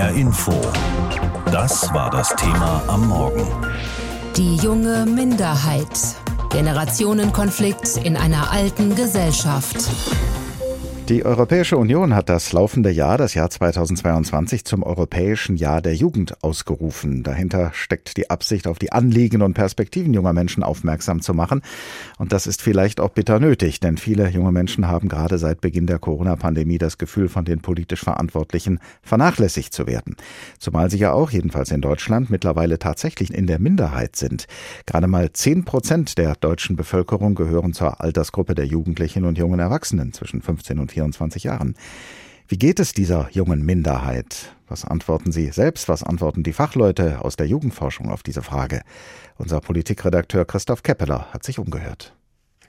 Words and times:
HR 0.00 0.12
Info. 0.12 0.52
Das 1.52 1.92
war 1.92 2.08
das 2.08 2.34
Thema 2.36 2.82
am 2.88 3.06
Morgen. 3.06 3.46
Die 4.34 4.56
junge 4.56 5.04
Minderheit. 5.04 6.16
Generationenkonflikt 6.48 7.98
in 7.98 8.16
einer 8.16 8.50
alten 8.50 8.94
Gesellschaft. 8.94 9.76
Die 11.10 11.24
Europäische 11.24 11.76
Union 11.76 12.14
hat 12.14 12.28
das 12.28 12.52
laufende 12.52 12.88
Jahr, 12.88 13.18
das 13.18 13.34
Jahr 13.34 13.50
2022, 13.50 14.64
zum 14.64 14.84
Europäischen 14.84 15.56
Jahr 15.56 15.82
der 15.82 15.96
Jugend 15.96 16.44
ausgerufen. 16.44 17.24
Dahinter 17.24 17.72
steckt 17.74 18.16
die 18.16 18.30
Absicht, 18.30 18.68
auf 18.68 18.78
die 18.78 18.92
Anliegen 18.92 19.42
und 19.42 19.54
Perspektiven 19.54 20.14
junger 20.14 20.32
Menschen 20.32 20.62
aufmerksam 20.62 21.20
zu 21.20 21.34
machen. 21.34 21.62
Und 22.18 22.32
das 22.32 22.46
ist 22.46 22.62
vielleicht 22.62 23.00
auch 23.00 23.08
bitter 23.08 23.40
nötig, 23.40 23.80
denn 23.80 23.96
viele 23.96 24.28
junge 24.28 24.52
Menschen 24.52 24.86
haben 24.86 25.08
gerade 25.08 25.38
seit 25.38 25.60
Beginn 25.60 25.88
der 25.88 25.98
Corona-Pandemie 25.98 26.78
das 26.78 26.96
Gefühl, 26.96 27.28
von 27.28 27.44
den 27.44 27.60
politisch 27.60 28.04
Verantwortlichen 28.04 28.78
vernachlässigt 29.02 29.74
zu 29.74 29.88
werden. 29.88 30.14
Zumal 30.60 30.92
sie 30.92 30.98
ja 30.98 31.12
auch, 31.12 31.32
jedenfalls 31.32 31.72
in 31.72 31.80
Deutschland, 31.80 32.30
mittlerweile 32.30 32.78
tatsächlich 32.78 33.34
in 33.34 33.48
der 33.48 33.58
Minderheit 33.58 34.14
sind. 34.14 34.46
Gerade 34.86 35.08
mal 35.08 35.32
zehn 35.32 35.64
Prozent 35.64 36.18
der 36.18 36.36
deutschen 36.36 36.76
Bevölkerung 36.76 37.34
gehören 37.34 37.72
zur 37.72 38.00
Altersgruppe 38.00 38.54
der 38.54 38.66
Jugendlichen 38.66 39.24
und 39.24 39.38
jungen 39.38 39.58
Erwachsenen 39.58 40.12
zwischen 40.12 40.40
15 40.40 40.78
und 40.78 40.92
24 40.92 40.99
Jahren. 41.42 41.74
Wie 42.48 42.58
geht 42.58 42.80
es 42.80 42.92
dieser 42.92 43.28
jungen 43.30 43.64
Minderheit? 43.64 44.56
Was 44.66 44.84
antworten 44.84 45.32
Sie 45.32 45.50
selbst? 45.52 45.88
Was 45.88 46.02
antworten 46.02 46.42
die 46.42 46.52
Fachleute 46.52 47.24
aus 47.24 47.36
der 47.36 47.46
Jugendforschung 47.46 48.10
auf 48.10 48.22
diese 48.22 48.42
Frage? 48.42 48.82
Unser 49.36 49.60
Politikredakteur 49.60 50.44
Christoph 50.44 50.82
Keppeler 50.82 51.32
hat 51.32 51.44
sich 51.44 51.58
umgehört. 51.58 52.14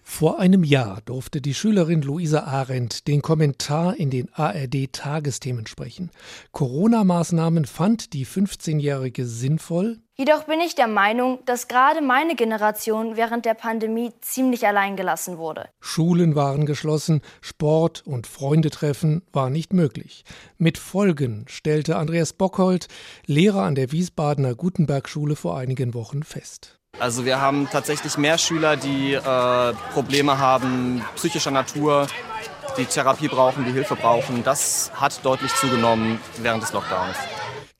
Vor 0.04 0.40
einem 0.40 0.64
Jahr 0.64 1.02
durfte 1.06 1.42
die 1.42 1.54
Schülerin 1.54 2.02
Luisa 2.02 2.42
Arendt 2.42 3.08
den 3.08 3.22
Kommentar 3.22 3.96
in 3.96 4.10
den 4.10 4.34
ARD-Tagesthemen 4.34 5.68
sprechen. 5.68 6.12
Corona-Maßnahmen 6.52 7.66
fand 7.66 8.14
die 8.14 8.26
15-Jährige 8.26 9.26
sinnvoll. 9.26 10.00
Jedoch 10.22 10.44
bin 10.44 10.60
ich 10.60 10.76
der 10.76 10.86
Meinung, 10.86 11.40
dass 11.48 11.68
gerade 11.68 12.00
meine 12.00 12.36
Generation 12.36 13.18
während 13.18 13.44
der 13.44 13.56
Pandemie 13.56 14.12
ziemlich 14.22 14.68
allein 14.68 14.96
gelassen 14.96 15.40
wurde. 15.40 15.68
Schulen 15.80 16.36
waren 16.36 16.68
geschlossen, 16.68 17.22
Sport 17.42 18.04
und 18.06 18.28
Freundetreffen 18.28 19.24
war 19.34 19.50
nicht 19.50 19.74
möglich. 19.74 20.24
Mit 20.60 20.78
Folgen 20.78 21.46
stellte 21.48 21.96
Andreas 21.96 22.34
Bockhold, 22.34 22.88
Lehrer 23.26 23.64
an 23.64 23.74
der 23.74 23.92
Wiesbadener 23.92 24.54
Gutenberg-Schule, 24.54 25.36
vor 25.36 25.58
einigen 25.58 25.96
Wochen 25.96 26.22
fest. 26.22 26.78
Also 27.00 27.26
wir 27.26 27.42
haben 27.42 27.68
tatsächlich 27.72 28.16
mehr 28.20 28.38
Schüler, 28.38 28.78
die 28.78 29.14
äh, 29.14 29.74
Probleme 29.92 30.38
haben 30.38 31.04
psychischer 31.16 31.50
Natur, 31.50 32.06
die 32.78 32.86
Therapie 32.86 33.28
brauchen, 33.28 33.66
die 33.66 33.72
Hilfe 33.72 33.96
brauchen. 33.96 34.44
Das 34.44 34.92
hat 34.94 35.26
deutlich 35.26 35.52
zugenommen 35.56 36.20
während 36.38 36.62
des 36.62 36.74
Lockdowns. 36.74 37.18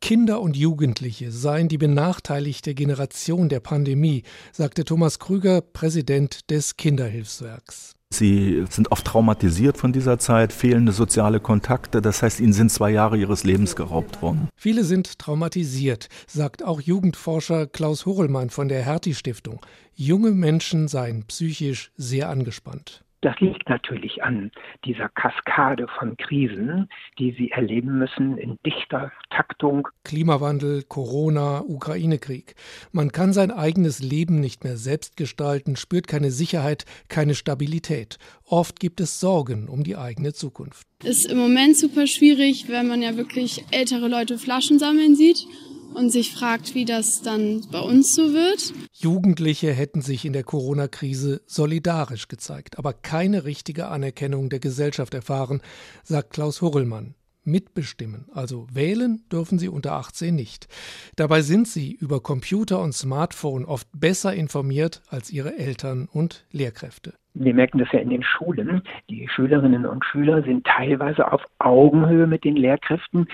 Kinder 0.02 0.42
und 0.42 0.58
Jugendliche 0.58 1.32
seien 1.32 1.68
die 1.68 1.78
benachteiligte 1.78 2.74
Generation 2.74 3.50
der 3.50 3.60
Pandemie, 3.60 4.24
sagte 4.52 4.84
Thomas 4.84 5.20
Krüger, 5.20 5.62
Präsident 5.62 6.50
des 6.50 6.76
Kinderhilfswerks. 6.76 7.94
Sie 8.14 8.66
sind 8.70 8.92
oft 8.92 9.06
traumatisiert 9.06 9.78
von 9.78 9.94
dieser 9.94 10.20
Zeit, 10.20 10.52
fehlende 10.52 10.92
soziale 10.92 11.40
Kontakte, 11.40 12.02
das 12.02 12.22
heißt, 12.22 12.42
ihnen 12.42 12.52
sind 12.52 12.70
zwei 12.70 12.92
Jahre 12.92 13.18
ihres 13.18 13.46
Lebens 13.46 13.78
geraubt 13.78 14.22
worden. 14.22 14.50
Viele 14.58 14.84
sind 14.84 15.18
traumatisiert, 15.18 16.10
sagt 16.28 16.62
auch 16.62 16.82
Jugendforscher 16.82 17.68
Klaus 17.68 18.06
Horelmann 18.06 18.50
von 18.50 18.68
der 18.68 18.84
Hertie 18.84 19.14
Stiftung. 19.14 19.62
Junge 19.94 20.32
Menschen 20.32 20.90
seien 20.90 21.24
psychisch 21.28 21.92
sehr 21.96 22.28
angespannt. 22.28 23.06
Das 23.22 23.40
liegt 23.40 23.70
natürlich 23.70 24.24
an 24.24 24.52
dieser 24.84 25.08
Kaskade 25.10 25.88
von 26.00 26.18
Krisen, 26.18 26.90
die 27.20 27.32
sie 27.32 27.52
erleben 27.52 28.00
müssen 28.00 28.38
in 28.40 28.58
dichter 28.66 29.12
Taktung. 29.30 29.88
Klimawandel, 30.04 30.82
Corona, 30.82 31.62
Ukraine-Krieg. 31.62 32.56
Man 32.92 33.12
kann 33.12 33.32
sein 33.32 33.52
eigenes 33.52 34.00
Leben 34.00 34.40
nicht 34.40 34.64
mehr 34.64 34.76
selbst 34.76 35.18
gestalten, 35.18 35.76
spürt 35.76 36.08
keine 36.08 36.32
Sicherheit, 36.32 36.86
keine 37.10 37.36
Stabilität. 37.36 38.18
Oft 38.52 38.82
gibt 38.82 39.00
es 39.00 39.22
Sorgen 39.22 39.70
um 39.70 39.86
die 39.86 39.96
eigene 39.96 40.34
Zukunft. 40.34 40.86
Ist 41.06 41.26
im 41.26 41.38
Moment 41.38 41.78
super 41.78 42.06
schwierig, 42.06 42.68
wenn 42.68 42.86
man 42.86 43.02
ja 43.02 43.16
wirklich 43.16 43.64
ältere 43.72 44.10
Leute 44.10 44.38
Flaschen 44.38 44.78
sammeln 44.78 45.16
sieht 45.16 45.48
und 45.94 46.10
sich 46.10 46.34
fragt, 46.34 46.76
wie 46.76 46.84
das 46.84 47.22
dann 47.22 47.66
bei 47.72 47.80
uns 47.80 48.14
so 48.14 48.34
wird. 48.34 48.74
Jugendliche 48.92 49.72
hätten 49.72 50.02
sich 50.02 50.26
in 50.26 50.34
der 50.34 50.44
Corona-Krise 50.44 51.42
solidarisch 51.46 52.28
gezeigt, 52.28 52.78
aber 52.78 52.92
keine 52.92 53.46
richtige 53.46 53.88
Anerkennung 53.88 54.50
der 54.50 54.60
Gesellschaft 54.60 55.14
erfahren, 55.14 55.62
sagt 56.04 56.34
Klaus 56.34 56.62
Hurrellmann. 56.62 57.16
Mitbestimmen, 57.44 58.28
also 58.34 58.68
wählen 58.72 59.24
dürfen 59.32 59.60
sie 59.60 59.70
unter 59.70 59.94
18 59.94 60.36
nicht. 60.36 60.68
Dabei 61.16 61.42
sind 61.42 61.70
sie 61.70 61.94
über 61.94 62.20
Computer 62.20 62.82
und 62.82 62.94
Smartphone 62.94 63.64
oft 63.64 63.88
besser 63.94 64.34
informiert 64.34 65.02
als 65.08 65.32
ihre 65.32 65.58
Eltern 65.58 66.10
und 66.12 66.46
Lehrkräfte. 66.52 67.14
Wir 67.34 67.54
merken 67.54 67.78
das 67.78 67.88
ja 67.94 68.00
in 68.00 68.10
den 68.10 68.24
Schulen. 68.24 68.82
Die 69.10 69.28
Schülerinnen 69.30 69.86
und 69.86 70.04
Schüler 70.04 70.44
sind 70.44 70.66
teilweise 70.66 71.32
auf 71.32 71.42
Augenhöhe 71.60 72.28
mit 72.28 72.44
den 72.44 72.56
Lehrkräften, 72.56 73.28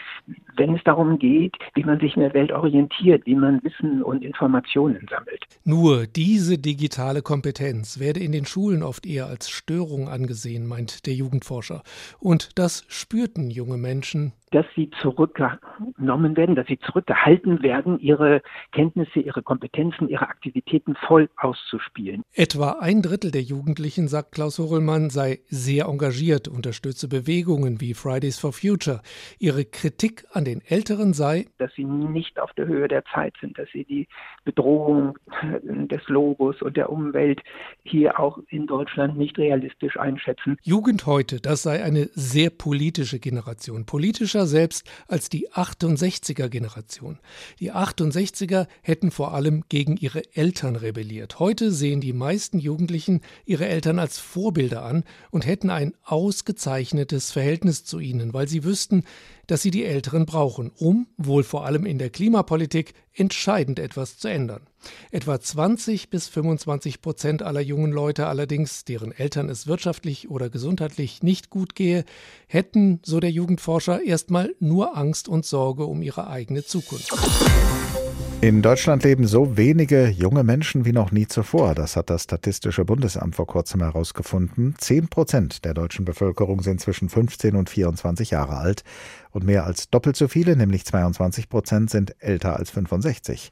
wenn 0.55 0.75
es 0.75 0.83
darum 0.83 1.17
geht, 1.17 1.55
wie 1.73 1.83
man 1.83 1.99
sich 1.99 2.15
in 2.15 2.21
der 2.21 2.33
Welt 2.33 2.51
orientiert, 2.51 3.25
wie 3.25 3.35
man 3.35 3.63
Wissen 3.63 4.03
und 4.03 4.23
Informationen 4.23 5.07
sammelt. 5.09 5.43
Nur 5.63 6.05
diese 6.05 6.57
digitale 6.57 7.21
Kompetenz 7.21 7.99
werde 7.99 8.19
in 8.19 8.31
den 8.31 8.45
Schulen 8.45 8.83
oft 8.83 9.05
eher 9.05 9.25
als 9.27 9.49
Störung 9.49 10.09
angesehen, 10.09 10.67
meint 10.67 11.05
der 11.07 11.13
Jugendforscher. 11.13 11.81
Und 12.19 12.57
das 12.57 12.85
spürten 12.87 13.49
junge 13.49 13.77
Menschen 13.77 14.33
dass 14.51 14.65
sie 14.75 14.89
zurückgenommen 15.01 16.37
werden, 16.37 16.55
dass 16.55 16.67
sie 16.67 16.79
zurückgehalten 16.79 17.61
werden, 17.61 17.99
ihre 17.99 18.41
Kenntnisse, 18.71 19.19
ihre 19.19 19.41
Kompetenzen, 19.43 20.07
ihre 20.07 20.27
Aktivitäten 20.27 20.95
voll 21.07 21.29
auszuspielen. 21.37 22.23
Etwa 22.33 22.77
ein 22.79 23.01
Drittel 23.01 23.31
der 23.31 23.41
Jugendlichen, 23.41 24.07
sagt 24.07 24.31
Klaus 24.33 24.59
Horelmann, 24.59 25.09
sei 25.09 25.39
sehr 25.47 25.85
engagiert, 25.85 26.47
unterstütze 26.47 27.07
Bewegungen 27.07 27.81
wie 27.81 27.93
Fridays 27.93 28.39
for 28.39 28.53
Future. 28.53 29.01
Ihre 29.39 29.65
Kritik 29.65 30.25
an 30.31 30.45
den 30.45 30.61
Älteren 30.61 31.13
sei, 31.13 31.47
dass 31.57 31.73
sie 31.75 31.83
nicht 31.83 32.39
auf 32.39 32.53
der 32.53 32.67
Höhe 32.67 32.87
der 32.87 33.03
Zeit 33.13 33.33
sind, 33.41 33.57
dass 33.57 33.67
sie 33.73 33.83
die 33.85 34.07
Bedrohung 34.45 35.17
des 35.63 36.07
Logos 36.07 36.61
und 36.61 36.77
der 36.77 36.89
Umwelt 36.89 37.41
hier 37.83 38.19
auch 38.19 38.39
in 38.49 38.67
Deutschland 38.67 39.17
nicht 39.17 39.37
realistisch 39.37 39.97
einschätzen. 39.97 40.57
Jugend 40.63 41.05
heute, 41.05 41.41
das 41.41 41.63
sei 41.63 41.83
eine 41.83 42.09
sehr 42.13 42.49
politische 42.49 43.19
Generation. 43.19 43.85
Politischer 43.85 44.36
kritischer 44.37 44.47
selbst 44.47 44.83
als 45.07 45.29
die 45.29 45.49
68er 45.49 46.49
Generation. 46.49 47.17
Die 47.59 47.73
68er 47.73 48.67
hätten 48.81 49.11
vor 49.11 49.33
allem 49.33 49.63
gegen 49.69 49.97
ihre 49.97 50.21
Eltern 50.35 50.75
rebelliert. 50.75 51.39
Heute 51.39 51.71
sehen 51.71 52.01
die 52.01 52.13
meisten 52.13 52.59
Jugendlichen 52.59 53.21
ihre 53.45 53.67
Eltern 53.67 53.99
als 53.99 54.19
Vorbilder 54.19 54.83
an 54.83 55.03
und 55.31 55.45
hätten 55.45 55.69
ein 55.69 55.93
ausgezeichnetes 56.03 57.31
Verhältnis 57.31 57.83
zu 57.83 57.99
ihnen, 57.99 58.33
weil 58.33 58.47
sie 58.47 58.63
wüssten, 58.63 59.03
dass 59.47 59.61
sie 59.61 59.71
die 59.71 59.85
Älteren 59.85 60.25
brauchen, 60.25 60.71
um, 60.77 61.07
wohl 61.17 61.43
vor 61.43 61.65
allem 61.65 61.85
in 61.85 61.97
der 61.97 62.09
Klimapolitik, 62.09 62.93
entscheidend 63.13 63.79
etwas 63.79 64.17
zu 64.17 64.27
ändern. 64.27 64.67
Etwa 65.11 65.39
20 65.39 66.09
bis 66.09 66.27
25 66.27 67.01
Prozent 67.01 67.41
aller 67.41 67.61
jungen 67.61 67.91
Leute 67.91 68.27
allerdings, 68.27 68.85
deren 68.85 69.11
Eltern 69.11 69.49
es 69.49 69.65
wirtschaftlich 69.65 70.29
oder 70.29 70.49
gesundheitlich 70.49 71.23
nicht 71.23 71.49
gut 71.49 71.73
gehe, 71.75 72.05
hätten, 72.47 72.99
so 73.03 73.19
der 73.19 73.31
Jugendforscher, 73.31 74.03
erstmal 74.03 74.53
nur 74.59 74.95
Angst 74.95 75.27
und 75.27 75.45
Sorge 75.45 75.85
um 75.85 76.01
ihre 76.01 76.27
eigene 76.27 76.63
Zukunft. 76.63 77.11
In 78.39 78.61
Deutschland 78.61 79.03
leben 79.03 79.25
so 79.25 79.57
wenige 79.57 80.09
junge 80.09 80.43
Menschen 80.43 80.85
wie 80.85 80.91
noch 80.91 81.11
nie 81.11 81.25
zuvor. 81.25 81.73
Das 81.73 81.95
hat 81.95 82.11
das 82.11 82.23
Statistische 82.23 82.85
Bundesamt 82.85 83.35
vor 83.35 83.47
kurzem 83.47 83.81
herausgefunden. 83.81 84.75
Zehn 84.77 85.07
Prozent 85.07 85.65
der 85.65 85.73
deutschen 85.73 86.05
Bevölkerung 86.05 86.61
sind 86.61 86.79
zwischen 86.79 87.09
15 87.09 87.55
und 87.55 87.67
24 87.67 88.29
Jahre 88.29 88.57
alt 88.57 88.83
und 89.31 89.43
mehr 89.43 89.65
als 89.65 89.89
doppelt 89.89 90.15
so 90.17 90.27
viele, 90.27 90.55
nämlich 90.55 90.85
22 90.85 91.49
Prozent, 91.49 91.89
sind 91.89 92.15
älter 92.19 92.55
als 92.55 92.69
65. 92.69 93.51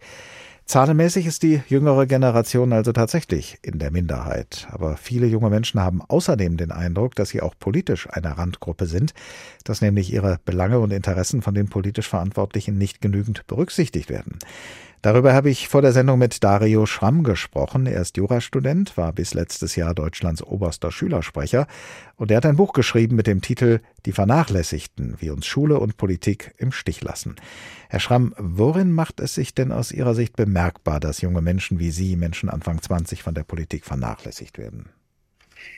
Zahlenmäßig 0.65 1.27
ist 1.27 1.43
die 1.43 1.61
jüngere 1.67 2.07
Generation 2.07 2.73
also 2.73 2.91
tatsächlich 2.91 3.59
in 3.61 3.77
der 3.77 3.91
Minderheit. 3.91 4.67
Aber 4.71 4.97
viele 4.97 5.27
junge 5.27 5.51
Menschen 5.51 5.79
haben 5.79 6.01
außerdem 6.01 6.57
den 6.57 6.71
Eindruck, 6.71 7.13
dass 7.13 7.29
sie 7.29 7.43
auch 7.43 7.53
politisch 7.59 8.09
eine 8.09 8.35
Randgruppe 8.35 8.87
sind, 8.87 9.13
dass 9.63 9.81
nämlich 9.81 10.11
ihre 10.11 10.39
Belange 10.43 10.79
und 10.79 10.91
Interessen 10.91 11.43
von 11.43 11.53
den 11.53 11.69
politisch 11.69 12.09
Verantwortlichen 12.09 12.79
nicht 12.79 12.99
genügend 12.99 13.45
berücksichtigt 13.45 14.09
werden. 14.09 14.39
Darüber 15.05 15.35
habe 15.35 15.51
ich 15.51 15.67
vor 15.67 15.83
der 15.83 15.91
Sendung 15.91 16.17
mit 16.17 16.43
Dario 16.43 16.87
Schramm 16.87 17.23
gesprochen. 17.23 17.85
Er 17.85 18.01
ist 18.01 18.17
Jurastudent, 18.17 18.97
war 18.97 19.13
bis 19.13 19.35
letztes 19.35 19.75
Jahr 19.75 19.93
Deutschlands 19.93 20.41
oberster 20.41 20.91
Schülersprecher 20.91 21.67
und 22.15 22.31
er 22.31 22.37
hat 22.37 22.47
ein 22.47 22.55
Buch 22.55 22.73
geschrieben 22.73 23.15
mit 23.15 23.27
dem 23.27 23.39
Titel 23.39 23.81
Die 24.07 24.13
Vernachlässigten, 24.13 25.17
wie 25.19 25.29
uns 25.29 25.45
Schule 25.45 25.77
und 25.77 25.97
Politik 25.97 26.55
im 26.57 26.71
Stich 26.71 27.03
lassen. 27.03 27.35
Herr 27.87 27.99
Schramm, 27.99 28.33
worin 28.39 28.91
macht 28.91 29.19
es 29.19 29.35
sich 29.35 29.53
denn 29.53 29.71
aus 29.71 29.91
Ihrer 29.91 30.15
Sicht 30.15 30.35
bemerkbar, 30.35 30.99
dass 30.99 31.21
junge 31.21 31.43
Menschen 31.43 31.77
wie 31.77 31.91
Sie, 31.91 32.15
Menschen 32.15 32.49
Anfang 32.49 32.81
20, 32.81 33.21
von 33.21 33.35
der 33.35 33.43
Politik 33.43 33.85
vernachlässigt 33.85 34.57
werden? 34.57 34.89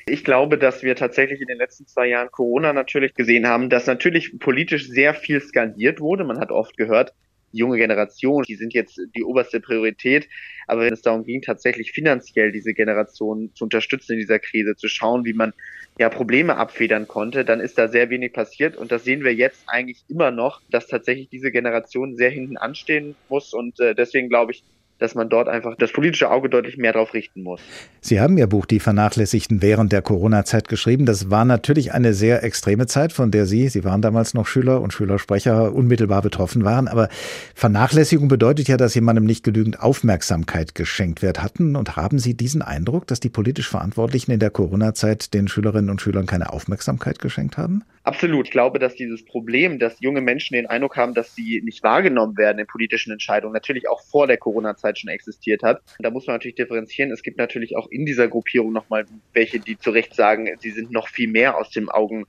Ich 0.06 0.24
glaube, 0.24 0.58
dass 0.58 0.84
wir 0.84 0.96
tatsächlich 0.96 1.42
in 1.42 1.48
den 1.48 1.58
letzten 1.58 1.86
zwei 1.86 2.08
Jahren 2.08 2.32
Corona 2.32 2.72
natürlich 2.72 3.14
gesehen 3.14 3.46
haben, 3.46 3.70
dass 3.70 3.88
natürlich 3.88 4.40
politisch 4.40 4.88
sehr 4.88 5.14
viel 5.14 5.42
skandiert 5.42 6.00
wurde. 6.00 6.24
Man 6.24 6.40
hat 6.40 6.52
oft 6.52 6.78
gehört, 6.78 7.14
junge 7.58 7.78
Generation, 7.78 8.44
die 8.44 8.56
sind 8.56 8.74
jetzt 8.74 9.00
die 9.16 9.24
oberste 9.24 9.60
Priorität. 9.60 10.28
Aber 10.68 10.82
wenn 10.82 10.94
es 10.94 11.02
darum 11.02 11.24
ging, 11.24 11.42
tatsächlich 11.42 11.92
finanziell 11.92 12.52
diese 12.52 12.74
Generation 12.74 13.52
zu 13.54 13.64
unterstützen 13.64 14.14
in 14.14 14.20
dieser 14.20 14.40
Krise, 14.40 14.76
zu 14.76 14.88
schauen, 14.88 15.24
wie 15.26 15.34
man 15.34 15.54
ja 15.98 16.10
Probleme 16.10 16.58
abfedern 16.58 17.08
konnte, 17.08 17.46
dann 17.46 17.60
ist 17.60 17.78
da 17.78 17.88
sehr 17.88 18.10
wenig 18.10 18.34
passiert. 18.34 18.76
Und 18.76 18.92
das 18.92 19.04
sehen 19.04 19.24
wir 19.24 19.34
jetzt 19.34 19.64
eigentlich 19.68 20.04
immer 20.10 20.32
noch, 20.32 20.62
dass 20.70 20.88
tatsächlich 20.88 21.30
diese 21.30 21.52
Generation 21.52 22.18
sehr 22.18 22.30
hinten 22.30 22.58
anstehen 22.58 23.16
muss. 23.30 23.54
Und 23.54 23.80
äh, 23.80 23.96
deswegen 23.96 24.30
glaube 24.30 24.52
ich, 24.52 24.64
dass 25.00 25.16
man 25.16 25.30
dort 25.30 25.48
einfach 25.48 25.76
das 25.78 25.92
politische 25.92 26.30
Auge 26.30 26.50
deutlich 26.50 26.78
mehr 26.78 26.94
darauf 26.94 27.14
richten 27.14 27.44
muss. 27.44 27.62
Sie 28.02 28.20
haben 28.20 28.38
Ihr 28.38 28.48
Buch 28.48 28.66
Die 28.66 28.80
Vernachlässigten 28.80 29.62
während 29.62 29.92
der 29.92 30.02
Corona-Zeit 30.02 30.68
geschrieben. 30.68 31.06
Das 31.06 31.30
war 31.30 31.46
natürlich 31.46 31.94
eine 31.94 32.14
sehr 32.14 32.44
extreme 32.44 32.88
Zeit, 32.88 33.14
von 33.14 33.32
der 33.32 33.46
Sie, 33.46 33.70
Sie 33.70 33.84
waren 33.84 34.02
damals 34.02 34.34
noch 34.34 34.48
Schüler 34.48 34.82
und 34.82 34.94
Schülersprecher, 34.94 35.74
unmittelbar 35.74 36.22
betroffen 36.22 36.64
waren. 36.64 36.88
Aber 36.88 37.10
Vernachlässigung 37.56 38.28
bedeutet 38.28 38.68
ja, 38.68 38.78
dass 38.78 38.96
jemandem 38.96 39.26
nicht 39.26 39.44
genügend 39.44 39.82
Aufmerksamkeit 39.82 40.76
geschenkt 40.76 41.22
wird. 41.22 41.42
Hatten 41.42 41.76
und 41.76 41.96
haben 41.96 42.20
Sie 42.20 42.36
diesen 42.36 42.62
Eindruck, 42.62 43.08
dass 43.08 43.20
die 43.20 43.30
politisch 43.30 43.70
Verantwortlichen 43.70 44.32
in 44.32 44.40
der 44.40 44.50
Corona-Zeit 44.50 45.34
den 45.34 45.48
Schülerinnen 45.48 45.90
und 45.90 46.02
Schülern 46.02 46.26
keine 46.26 46.52
Aufmerksamkeit 46.54 47.20
geschenkt 47.20 47.58
haben? 47.58 47.84
Absolut. 48.08 48.46
Ich 48.46 48.52
glaube, 48.52 48.80
dass 48.80 48.96
dieses 48.96 49.26
Problem, 49.26 49.80
dass 49.80 50.00
junge 50.00 50.22
Menschen 50.22 50.54
den 50.54 50.66
Eindruck 50.66 50.96
haben, 50.96 51.14
dass 51.14 51.36
sie 51.36 51.62
nicht 51.66 51.84
wahrgenommen 51.84 52.38
werden 52.38 52.58
in 52.58 52.66
politischen 52.66 53.12
Entscheidungen, 53.12 53.52
natürlich 53.52 53.90
auch 53.90 54.02
vor 54.02 54.28
der 54.28 54.38
Corona-Zeit 54.38 54.87
schon 54.96 55.10
existiert 55.10 55.64
hat. 55.64 55.82
Da 56.00 56.10
muss 56.10 56.28
man 56.28 56.36
natürlich 56.36 56.56
differenzieren. 56.56 57.12
Es 57.12 57.24
gibt 57.24 57.38
natürlich 57.38 57.76
auch 57.76 57.88
in 57.90 58.06
dieser 58.06 58.28
Gruppierung 58.28 58.72
nochmal 58.72 59.06
welche, 59.34 59.60
die 59.60 59.78
zu 59.78 59.92
Recht 59.92 60.16
sagen, 60.16 60.50
sie 60.60 60.72
sind 60.72 60.92
noch 60.92 61.08
viel 61.08 61.30
mehr 61.30 61.58
aus 61.58 61.70
dem 61.72 61.90
Augen 61.90 62.26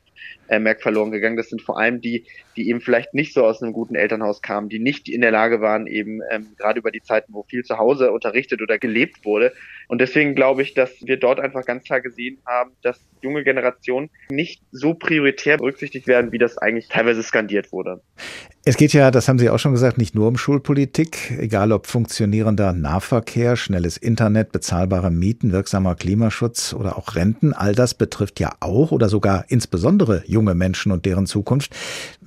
äh, 0.49 0.59
Merk 0.59 0.83
verloren 0.83 1.11
gegangen. 1.11 1.37
Das 1.37 1.49
sind 1.49 1.63
vor 1.63 1.79
allem 1.79 2.01
die, 2.01 2.25
die 2.57 2.69
eben 2.69 2.81
vielleicht 2.81 3.15
nicht 3.15 3.35
so 3.35 3.45
aus 3.45 3.63
einem 3.63 3.73
guten 3.73 3.95
Elternhaus 3.95 4.43
kamen, 4.43 4.69
die 4.69 4.79
nicht 4.79 5.09
in 5.09 5.21
der 5.21 5.31
Lage 5.31 5.61
waren, 5.61 5.87
eben 5.87 6.21
ähm, 6.31 6.49
gerade 6.59 6.79
über 6.79 6.91
die 6.91 7.03
Zeiten, 7.03 7.33
wo 7.33 7.43
viel 7.45 7.65
zu 7.65 7.79
Hause 7.79 8.13
unterrichtet 8.13 8.63
oder 8.63 8.79
gelebt 8.79 9.25
wurde. 9.25 9.53
Und 9.89 10.01
deswegen 10.01 10.35
glaube 10.35 10.63
ich, 10.63 10.75
dass 10.75 10.91
wir 11.01 11.17
dort 11.17 11.41
einfach 11.41 11.65
ganz 11.65 11.85
klar 11.85 12.01
gesehen 12.01 12.39
haben, 12.47 12.73
dass 12.83 13.01
junge 13.23 13.45
Generationen 13.45 14.11
nicht 14.31 14.63
so 14.71 14.95
prioritär 14.95 15.57
berücksichtigt 15.57 16.07
werden, 16.07 16.33
wie 16.33 16.39
das 16.39 16.59
eigentlich 16.59 16.89
teilweise 16.89 17.23
skandiert 17.23 17.73
wurde. 17.73 18.01
Es 18.65 18.77
geht 18.77 18.93
ja, 18.93 19.11
das 19.11 19.29
haben 19.29 19.39
Sie 19.39 19.49
auch 19.49 19.59
schon 19.59 19.73
gesagt, 19.73 19.97
nicht 19.97 20.15
nur 20.15 20.29
um 20.29 20.37
Schulpolitik, 20.37 21.33
egal 21.39 21.73
ob 21.73 21.87
funktionierender 21.87 22.75
Nahverkehr, 22.75 23.57
schnelles 23.57 23.97
Internet, 23.97 24.53
bezahlbare 24.53 25.11
Mieten, 25.11 25.53
wirksamer 25.53 25.95
Klimaschutz 25.95 26.75
oder 26.75 26.99
auch 26.99 27.15
Renten. 27.15 27.55
All 27.55 27.75
das 27.75 27.95
betrifft 27.95 28.41
ja 28.41 28.53
auch 28.61 28.93
oder 28.93 29.09
sogar 29.09 29.47
insbesondere 29.49 30.08
junge 30.27 30.55
Menschen 30.55 30.93
und 30.93 31.07
deren 31.07 31.27
Zukunft. 31.27 31.75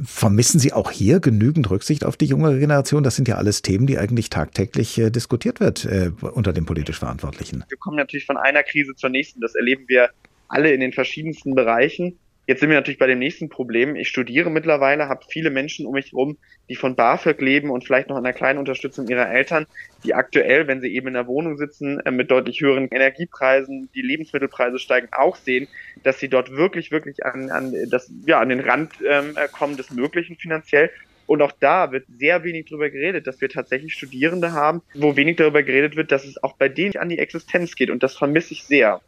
Vermissen 0.04 0.60
Sie 0.60 0.74
auch 0.74 0.92
hier 0.92 1.20
genügend 1.20 1.70
Rücksicht 1.70 2.06
auf 2.06 2.18
die 2.18 2.26
junge 2.26 2.58
Generation? 2.60 3.04
Das 3.04 3.16
sind 3.16 3.28
ja 3.28 3.36
alles 3.36 3.62
Themen, 3.62 3.88
die 3.88 3.98
eigentlich 3.98 4.30
tagtäglich 4.30 4.98
äh, 4.98 5.10
diskutiert 5.10 5.60
wird 5.60 5.86
äh, 5.86 6.12
unter 6.22 6.54
den 6.54 6.66
politisch 6.66 7.00
Verantwortlichen. 7.00 7.64
Wir 7.70 7.78
kommen 7.78 7.98
natürlich 7.98 8.26
von 8.26 8.38
einer 8.38 8.64
Krise 8.64 8.96
zur 8.96 9.10
nächsten. 9.10 9.42
Das 9.42 9.56
erleben 9.56 9.86
wir 9.88 10.10
alle 10.48 10.72
in 10.72 10.80
den 10.80 10.94
verschiedensten 10.94 11.56
Bereichen. 11.56 12.20
Jetzt 12.48 12.60
sind 12.60 12.70
wir 12.70 12.76
natürlich 12.76 13.00
bei 13.00 13.08
dem 13.08 13.20
nächsten 13.20 13.50
Problem. 13.50 13.96
Ich 13.96 14.10
studiere 14.10 14.50
mittlerweile, 14.50 15.08
habe 15.08 15.26
viele 15.30 15.52
Menschen 15.52 15.86
um 15.86 15.94
mich 15.94 16.12
herum, 16.12 16.38
die 16.70 16.76
von 16.76 16.96
BAföG 16.96 17.40
leben 17.40 17.70
und 17.70 17.86
vielleicht 17.86 18.10
noch 18.10 18.18
einer 18.18 18.34
kleinen 18.34 18.58
Unterstützung 18.58 19.08
ihrer 19.08 19.30
Eltern, 19.30 19.68
die 20.04 20.16
aktuell, 20.16 20.68
wenn 20.68 20.82
sie 20.82 20.94
eben 20.94 21.08
in 21.08 21.14
der 21.14 21.28
Wohnung 21.28 21.58
sitzen, 21.58 22.00
äh, 22.00 22.12
mit 22.12 22.32
deutlich 22.32 22.60
höheren 22.62 22.88
Energiepreisen, 22.90 23.90
die 23.94 24.02
Lebensmittelpreise 24.02 24.80
steigen, 24.80 25.08
auch 25.12 25.36
sehen, 25.36 25.68
dass 26.04 26.20
sie 26.20 26.30
dort 26.30 26.52
wirklich, 26.52 26.92
wirklich 26.92 27.24
an, 27.26 27.52
an, 27.52 27.76
das, 27.90 28.12
ja, 28.26 28.40
an 28.40 28.50
den 28.50 28.60
Rand 28.60 28.94
ähm, 29.08 29.36
kommen 29.52 29.78
des 29.78 29.92
Möglichen 29.92 30.36
finanziell. 30.36 30.90
Und 31.28 31.42
auch 31.42 31.54
da 31.60 31.92
wird 31.92 32.06
sehr 32.18 32.44
wenig 32.44 32.66
darüber 32.70 32.90
geredet, 32.90 33.28
dass 33.28 33.40
wir 33.40 33.48
tatsächlich 33.48 33.94
Studierende 33.94 34.52
haben, 34.52 34.82
wo 34.96 35.16
wenig 35.16 35.38
darüber 35.38 35.64
geredet 35.64 35.96
wird, 35.96 36.12
dass 36.12 36.26
es 36.26 36.42
auch 36.44 36.58
bei 36.58 36.68
denen 36.68 36.98
an 36.98 37.08
die 37.08 37.20
Existenz 37.20 37.76
geht. 37.76 37.90
Und 37.90 38.04
das 38.04 38.18
vermisse 38.18 38.54
ich 38.54 38.64
sehr. 38.64 39.00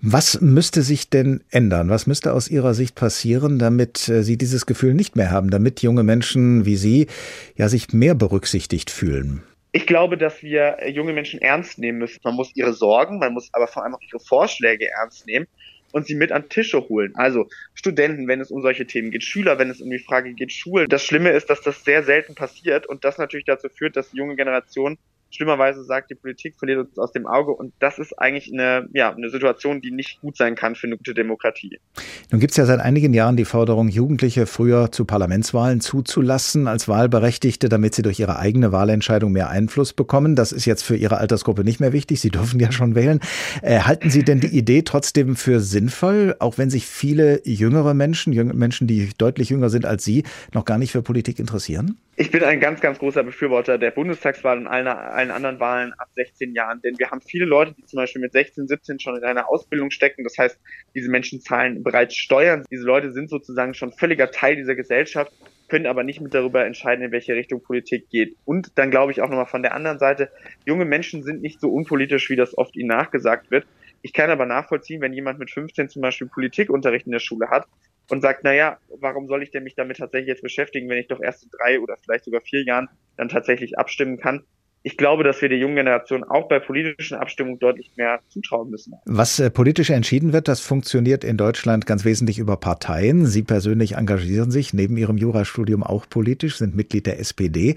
Was 0.00 0.40
müsste 0.40 0.82
sich 0.82 1.10
denn 1.10 1.42
ändern? 1.50 1.90
Was 1.90 2.06
müsste 2.06 2.32
aus 2.32 2.48
Ihrer 2.48 2.74
Sicht 2.74 2.94
passieren, 2.94 3.58
damit 3.58 4.08
äh, 4.08 4.22
Sie 4.22 4.36
dieses 4.36 4.66
Gefühl 4.66 4.94
nicht 4.94 5.16
mehr 5.16 5.30
haben, 5.30 5.50
damit 5.50 5.82
junge 5.82 6.02
Menschen 6.02 6.64
wie 6.64 6.76
Sie 6.76 7.06
ja 7.56 7.68
sich 7.68 7.92
mehr 7.92 8.14
berücksichtigt 8.14 8.90
fühlen? 8.90 9.42
Ich 9.72 9.86
glaube, 9.86 10.16
dass 10.16 10.42
wir 10.42 10.78
äh, 10.78 10.90
junge 10.90 11.12
Menschen 11.12 11.40
ernst 11.40 11.78
nehmen 11.78 11.98
müssen. 11.98 12.20
Man 12.24 12.34
muss 12.34 12.50
ihre 12.54 12.72
Sorgen, 12.72 13.18
man 13.18 13.34
muss 13.34 13.50
aber 13.52 13.66
vor 13.66 13.84
allem 13.84 13.94
auch 13.94 14.00
ihre 14.00 14.20
Vorschläge 14.20 14.88
ernst 14.90 15.26
nehmen 15.26 15.46
und 15.92 16.06
sie 16.06 16.14
mit 16.14 16.32
an 16.32 16.48
Tische 16.48 16.88
holen. 16.88 17.12
Also 17.16 17.48
Studenten, 17.74 18.28
wenn 18.28 18.40
es 18.40 18.50
um 18.50 18.62
solche 18.62 18.86
Themen 18.86 19.10
geht, 19.10 19.24
Schüler, 19.24 19.58
wenn 19.58 19.70
es 19.70 19.80
um 19.80 19.90
die 19.90 19.98
Frage 19.98 20.32
geht, 20.34 20.52
Schulen. 20.52 20.88
Das 20.88 21.04
Schlimme 21.04 21.30
ist, 21.30 21.50
dass 21.50 21.60
das 21.62 21.84
sehr 21.84 22.02
selten 22.02 22.34
passiert 22.34 22.86
und 22.86 23.04
das 23.04 23.18
natürlich 23.18 23.46
dazu 23.46 23.68
führt, 23.68 23.96
dass 23.96 24.10
die 24.10 24.16
junge 24.16 24.36
Generation 24.36 24.98
schlimmerweise 25.30 25.84
sagt, 25.84 26.10
die 26.10 26.14
Politik 26.14 26.56
verliert 26.58 26.80
uns 26.80 26.98
aus 26.98 27.12
dem 27.12 27.26
Auge 27.26 27.52
und 27.52 27.72
das 27.78 27.98
ist 27.98 28.18
eigentlich 28.18 28.52
eine, 28.52 28.88
ja, 28.92 29.14
eine 29.14 29.30
Situation, 29.30 29.80
die 29.80 29.90
nicht 29.90 30.20
gut 30.20 30.36
sein 30.36 30.54
kann 30.54 30.74
für 30.74 30.86
eine 30.86 30.96
gute 30.96 31.14
Demokratie. 31.14 31.78
Nun 32.30 32.40
gibt 32.40 32.52
es 32.52 32.56
ja 32.56 32.66
seit 32.66 32.80
einigen 32.80 33.14
Jahren 33.14 33.36
die 33.36 33.44
Forderung, 33.44 33.88
Jugendliche 33.88 34.46
früher 34.46 34.90
zu 34.92 35.04
Parlamentswahlen 35.04 35.80
zuzulassen 35.80 36.66
als 36.68 36.88
Wahlberechtigte, 36.88 37.68
damit 37.68 37.94
sie 37.94 38.02
durch 38.02 38.18
ihre 38.20 38.38
eigene 38.38 38.72
Wahlentscheidung 38.72 39.32
mehr 39.32 39.50
Einfluss 39.50 39.92
bekommen. 39.92 40.34
Das 40.34 40.52
ist 40.52 40.64
jetzt 40.64 40.82
für 40.82 40.96
Ihre 40.96 41.18
Altersgruppe 41.18 41.64
nicht 41.64 41.80
mehr 41.80 41.92
wichtig. 41.92 42.20
Sie 42.20 42.30
dürfen 42.30 42.60
ja 42.60 42.72
schon 42.72 42.94
wählen. 42.94 43.20
Äh, 43.62 43.80
halten 43.80 44.10
Sie 44.10 44.24
denn 44.24 44.40
die 44.40 44.56
Idee 44.56 44.82
trotzdem 44.82 45.36
für 45.36 45.60
sinnvoll, 45.60 46.36
auch 46.38 46.58
wenn 46.58 46.70
sich 46.70 46.86
viele 46.86 47.40
jüngere 47.44 47.94
Menschen, 47.94 48.34
Menschen, 48.56 48.86
die 48.86 49.10
deutlich 49.18 49.50
jünger 49.50 49.70
sind 49.70 49.86
als 49.86 50.04
Sie, 50.04 50.24
noch 50.52 50.64
gar 50.64 50.78
nicht 50.78 50.92
für 50.92 51.02
Politik 51.02 51.38
interessieren? 51.38 51.98
Ich 52.20 52.32
bin 52.32 52.42
ein 52.42 52.58
ganz, 52.58 52.80
ganz 52.80 52.98
großer 52.98 53.22
Befürworter 53.22 53.78
der 53.78 53.92
Bundestagswahl 53.92 54.58
und 54.58 54.66
allen, 54.66 54.88
allen 54.88 55.30
anderen 55.30 55.60
Wahlen 55.60 55.92
ab 55.92 56.08
16 56.16 56.52
Jahren, 56.52 56.82
denn 56.82 56.98
wir 56.98 57.12
haben 57.12 57.20
viele 57.20 57.44
Leute, 57.44 57.74
die 57.74 57.84
zum 57.84 57.98
Beispiel 57.98 58.20
mit 58.20 58.32
16, 58.32 58.66
17 58.66 58.98
schon 58.98 59.16
in 59.16 59.22
einer 59.22 59.48
Ausbildung 59.48 59.92
stecken. 59.92 60.24
Das 60.24 60.36
heißt, 60.36 60.58
diese 60.96 61.12
Menschen 61.12 61.40
zahlen 61.40 61.84
bereits 61.84 62.16
Steuern. 62.16 62.64
Diese 62.72 62.82
Leute 62.82 63.12
sind 63.12 63.30
sozusagen 63.30 63.72
schon 63.72 63.92
völliger 63.92 64.32
Teil 64.32 64.56
dieser 64.56 64.74
Gesellschaft, 64.74 65.32
können 65.68 65.86
aber 65.86 66.02
nicht 66.02 66.20
mit 66.20 66.34
darüber 66.34 66.64
entscheiden, 66.64 67.04
in 67.04 67.12
welche 67.12 67.36
Richtung 67.36 67.62
Politik 67.62 68.10
geht. 68.10 68.34
Und 68.44 68.72
dann 68.74 68.90
glaube 68.90 69.12
ich 69.12 69.20
auch 69.20 69.28
nochmal 69.28 69.46
von 69.46 69.62
der 69.62 69.74
anderen 69.74 70.00
Seite, 70.00 70.28
junge 70.66 70.86
Menschen 70.86 71.22
sind 71.22 71.40
nicht 71.40 71.60
so 71.60 71.70
unpolitisch, 71.70 72.30
wie 72.30 72.36
das 72.36 72.58
oft 72.58 72.74
ihnen 72.74 72.88
nachgesagt 72.88 73.52
wird. 73.52 73.64
Ich 74.02 74.12
kann 74.12 74.30
aber 74.30 74.44
nachvollziehen, 74.44 75.00
wenn 75.00 75.12
jemand 75.12 75.38
mit 75.38 75.52
15 75.52 75.88
zum 75.88 76.02
Beispiel 76.02 76.26
Politikunterricht 76.26 77.06
in 77.06 77.12
der 77.12 77.20
Schule 77.20 77.48
hat, 77.48 77.68
und 78.10 78.20
sagt, 78.22 78.44
naja, 78.44 78.78
warum 78.88 79.26
soll 79.28 79.42
ich 79.42 79.50
denn 79.50 79.64
mich 79.64 79.74
damit 79.74 79.98
tatsächlich 79.98 80.28
jetzt 80.28 80.42
beschäftigen, 80.42 80.88
wenn 80.88 80.98
ich 80.98 81.08
doch 81.08 81.20
erst 81.20 81.44
in 81.44 81.50
drei 81.50 81.80
oder 81.80 81.96
vielleicht 81.98 82.24
sogar 82.24 82.40
vier 82.40 82.62
Jahren 82.64 82.88
dann 83.16 83.28
tatsächlich 83.28 83.78
abstimmen 83.78 84.18
kann? 84.18 84.44
Ich 84.82 84.96
glaube, 84.96 85.24
dass 85.24 85.42
wir 85.42 85.48
der 85.48 85.58
jungen 85.58 85.76
Generation 85.76 86.24
auch 86.24 86.48
bei 86.48 86.60
politischen 86.60 87.16
Abstimmungen 87.16 87.58
deutlich 87.58 87.90
mehr 87.96 88.20
zutrauen 88.28 88.70
müssen. 88.70 88.94
Was 89.06 89.38
äh, 89.40 89.50
politisch 89.50 89.90
entschieden 89.90 90.32
wird, 90.32 90.48
das 90.48 90.60
funktioniert 90.60 91.24
in 91.24 91.36
Deutschland 91.36 91.84
ganz 91.84 92.04
wesentlich 92.04 92.38
über 92.38 92.56
Parteien. 92.56 93.26
Sie 93.26 93.42
persönlich 93.42 93.96
engagieren 93.96 94.50
sich 94.50 94.72
neben 94.72 94.96
Ihrem 94.96 95.16
Jurastudium 95.16 95.82
auch 95.82 96.08
politisch, 96.08 96.56
sind 96.56 96.76
Mitglied 96.76 97.06
der 97.06 97.18
SPD. 97.18 97.74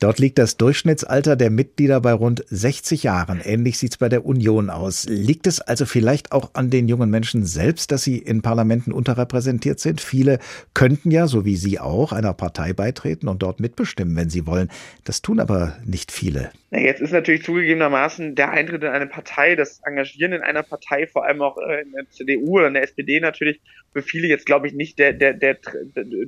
Dort 0.00 0.18
liegt 0.18 0.38
das 0.38 0.56
Durchschnittsalter 0.56 1.36
der 1.36 1.50
Mitglieder 1.50 2.00
bei 2.00 2.12
rund 2.12 2.44
60 2.48 3.04
Jahren. 3.04 3.40
Ähnlich 3.44 3.78
sieht 3.78 3.92
es 3.92 3.98
bei 3.98 4.08
der 4.08 4.26
Union 4.26 4.70
aus. 4.70 5.06
Liegt 5.08 5.46
es 5.46 5.60
also 5.60 5.86
vielleicht 5.86 6.32
auch 6.32 6.50
an 6.54 6.70
den 6.70 6.88
jungen 6.88 7.10
Menschen 7.10 7.44
selbst, 7.44 7.92
dass 7.92 8.02
sie 8.02 8.18
in 8.18 8.42
Parlamenten 8.42 8.92
unterrepräsentiert 8.92 9.78
sind? 9.78 10.00
Viele 10.00 10.40
könnten 10.74 11.10
ja, 11.10 11.26
so 11.26 11.44
wie 11.44 11.56
Sie 11.56 11.78
auch, 11.78 12.12
einer 12.12 12.32
Partei 12.32 12.72
beitreten 12.72 13.28
und 13.28 13.42
dort 13.42 13.60
mitbestimmen, 13.60 14.16
wenn 14.16 14.30
sie 14.30 14.46
wollen. 14.46 14.68
Das 15.04 15.22
tun 15.22 15.38
aber 15.38 15.76
nicht 15.84 16.10
viele. 16.10 16.39
Na, 16.70 16.78
jetzt 16.78 17.00
ist 17.00 17.12
natürlich 17.12 17.42
zugegebenermaßen 17.42 18.34
der 18.34 18.50
Eintritt 18.50 18.82
in 18.82 18.88
eine 18.88 19.06
Partei, 19.06 19.56
das 19.56 19.80
Engagieren 19.84 20.32
in 20.32 20.42
einer 20.42 20.62
Partei, 20.62 21.06
vor 21.06 21.24
allem 21.24 21.42
auch 21.42 21.58
äh, 21.58 21.82
in 21.82 21.92
der 21.92 22.08
CDU 22.10 22.58
oder 22.58 22.68
in 22.68 22.74
der 22.74 22.82
SPD 22.82 23.20
natürlich 23.20 23.60
für 23.92 24.02
viele 24.02 24.28
jetzt 24.28 24.46
glaube 24.46 24.66
ich 24.66 24.74
nicht 24.74 24.98
der 24.98 25.12
der 25.12 25.34
der 25.34 25.58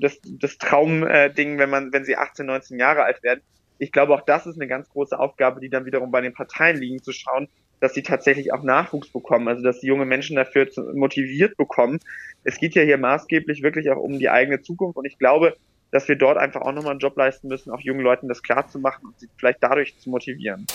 das 0.00 0.21
das 0.25 0.59
Traumding, 0.59 1.59
wenn 1.59 1.71
man 1.71 1.92
wenn 1.92 2.04
sie 2.04 2.16
18, 2.16 2.47
19 2.47 2.78
Jahre 2.78 3.04
alt 3.04 3.23
werden. 3.23 3.40
Ich 3.78 3.92
glaube 3.92 4.14
auch 4.14 4.23
das 4.23 4.47
ist 4.47 4.57
eine 4.57 4.69
ganz 4.69 4.88
große 4.88 5.19
Aufgabe, 5.19 5.61
die 5.61 5.69
dann 5.69 5.87
wiederum 5.87 6.11
bei 6.11 6.21
den 6.21 6.35
Parteien 6.35 6.76
liegen, 6.76 7.02
zu 7.02 7.12
schauen, 7.12 7.49
dass 7.81 7.95
sie 7.95 8.02
tatsächlich 8.02 8.52
auch 8.52 8.62
Nachwuchs 8.62 9.09
bekommen, 9.09 9.49
also 9.49 9.62
dass 9.62 9.81
die 9.81 9.88
junge 9.88 10.04
Menschen 10.04 10.37
dafür 10.37 10.69
motiviert 10.95 11.57
bekommen. 11.57 11.99
Es 12.45 12.59
geht 12.59 12.75
ja 12.75 12.83
hier 12.83 12.99
maßgeblich 12.99 13.62
wirklich 13.62 13.90
auch 13.90 13.97
um 13.97 14.19
die 14.19 14.31
eigene 14.31 14.61
Zukunft 14.62 14.97
und 14.97 15.04
ich 15.04 15.19
glaube, 15.19 15.57
dass 15.92 16.08
wir 16.08 16.16
dort 16.16 16.38
einfach 16.38 16.62
auch 16.62 16.72
nochmal 16.72 16.92
einen 16.92 17.00
Job 17.00 17.16
leisten 17.16 17.46
müssen, 17.46 17.70
auch 17.70 17.80
jungen 17.80 18.00
Leuten 18.00 18.26
das 18.26 18.42
klar 18.42 18.66
zu 18.66 18.80
machen 18.80 19.06
und 19.06 19.20
sie 19.20 19.28
vielleicht 19.37 19.62
dadurch 19.62 19.96
zu 19.99 20.11
motivieren. 20.11 20.66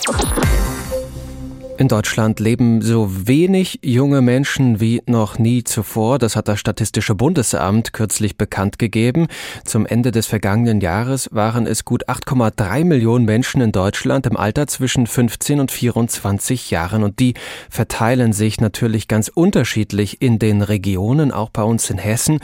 In 1.78 1.86
Deutschland 1.86 2.40
leben 2.40 2.82
so 2.82 3.28
wenig 3.28 3.78
junge 3.84 4.20
Menschen 4.20 4.80
wie 4.80 5.00
noch 5.06 5.38
nie 5.38 5.62
zuvor. 5.62 6.18
Das 6.18 6.34
hat 6.34 6.48
das 6.48 6.58
Statistische 6.58 7.14
Bundesamt 7.14 7.92
kürzlich 7.92 8.36
bekannt 8.36 8.80
gegeben. 8.80 9.28
Zum 9.64 9.86
Ende 9.86 10.10
des 10.10 10.26
vergangenen 10.26 10.80
Jahres 10.80 11.28
waren 11.30 11.68
es 11.68 11.84
gut 11.84 12.08
8,3 12.08 12.84
Millionen 12.84 13.26
Menschen 13.26 13.60
in 13.60 13.70
Deutschland 13.70 14.26
im 14.26 14.36
Alter 14.36 14.66
zwischen 14.66 15.06
15 15.06 15.60
und 15.60 15.70
24 15.70 16.72
Jahren. 16.72 17.04
Und 17.04 17.20
die 17.20 17.34
verteilen 17.70 18.32
sich 18.32 18.60
natürlich 18.60 19.06
ganz 19.06 19.28
unterschiedlich 19.28 20.20
in 20.20 20.40
den 20.40 20.62
Regionen, 20.62 21.30
auch 21.30 21.50
bei 21.50 21.62
uns 21.62 21.88
in 21.90 21.98
Hessen. 21.98 22.40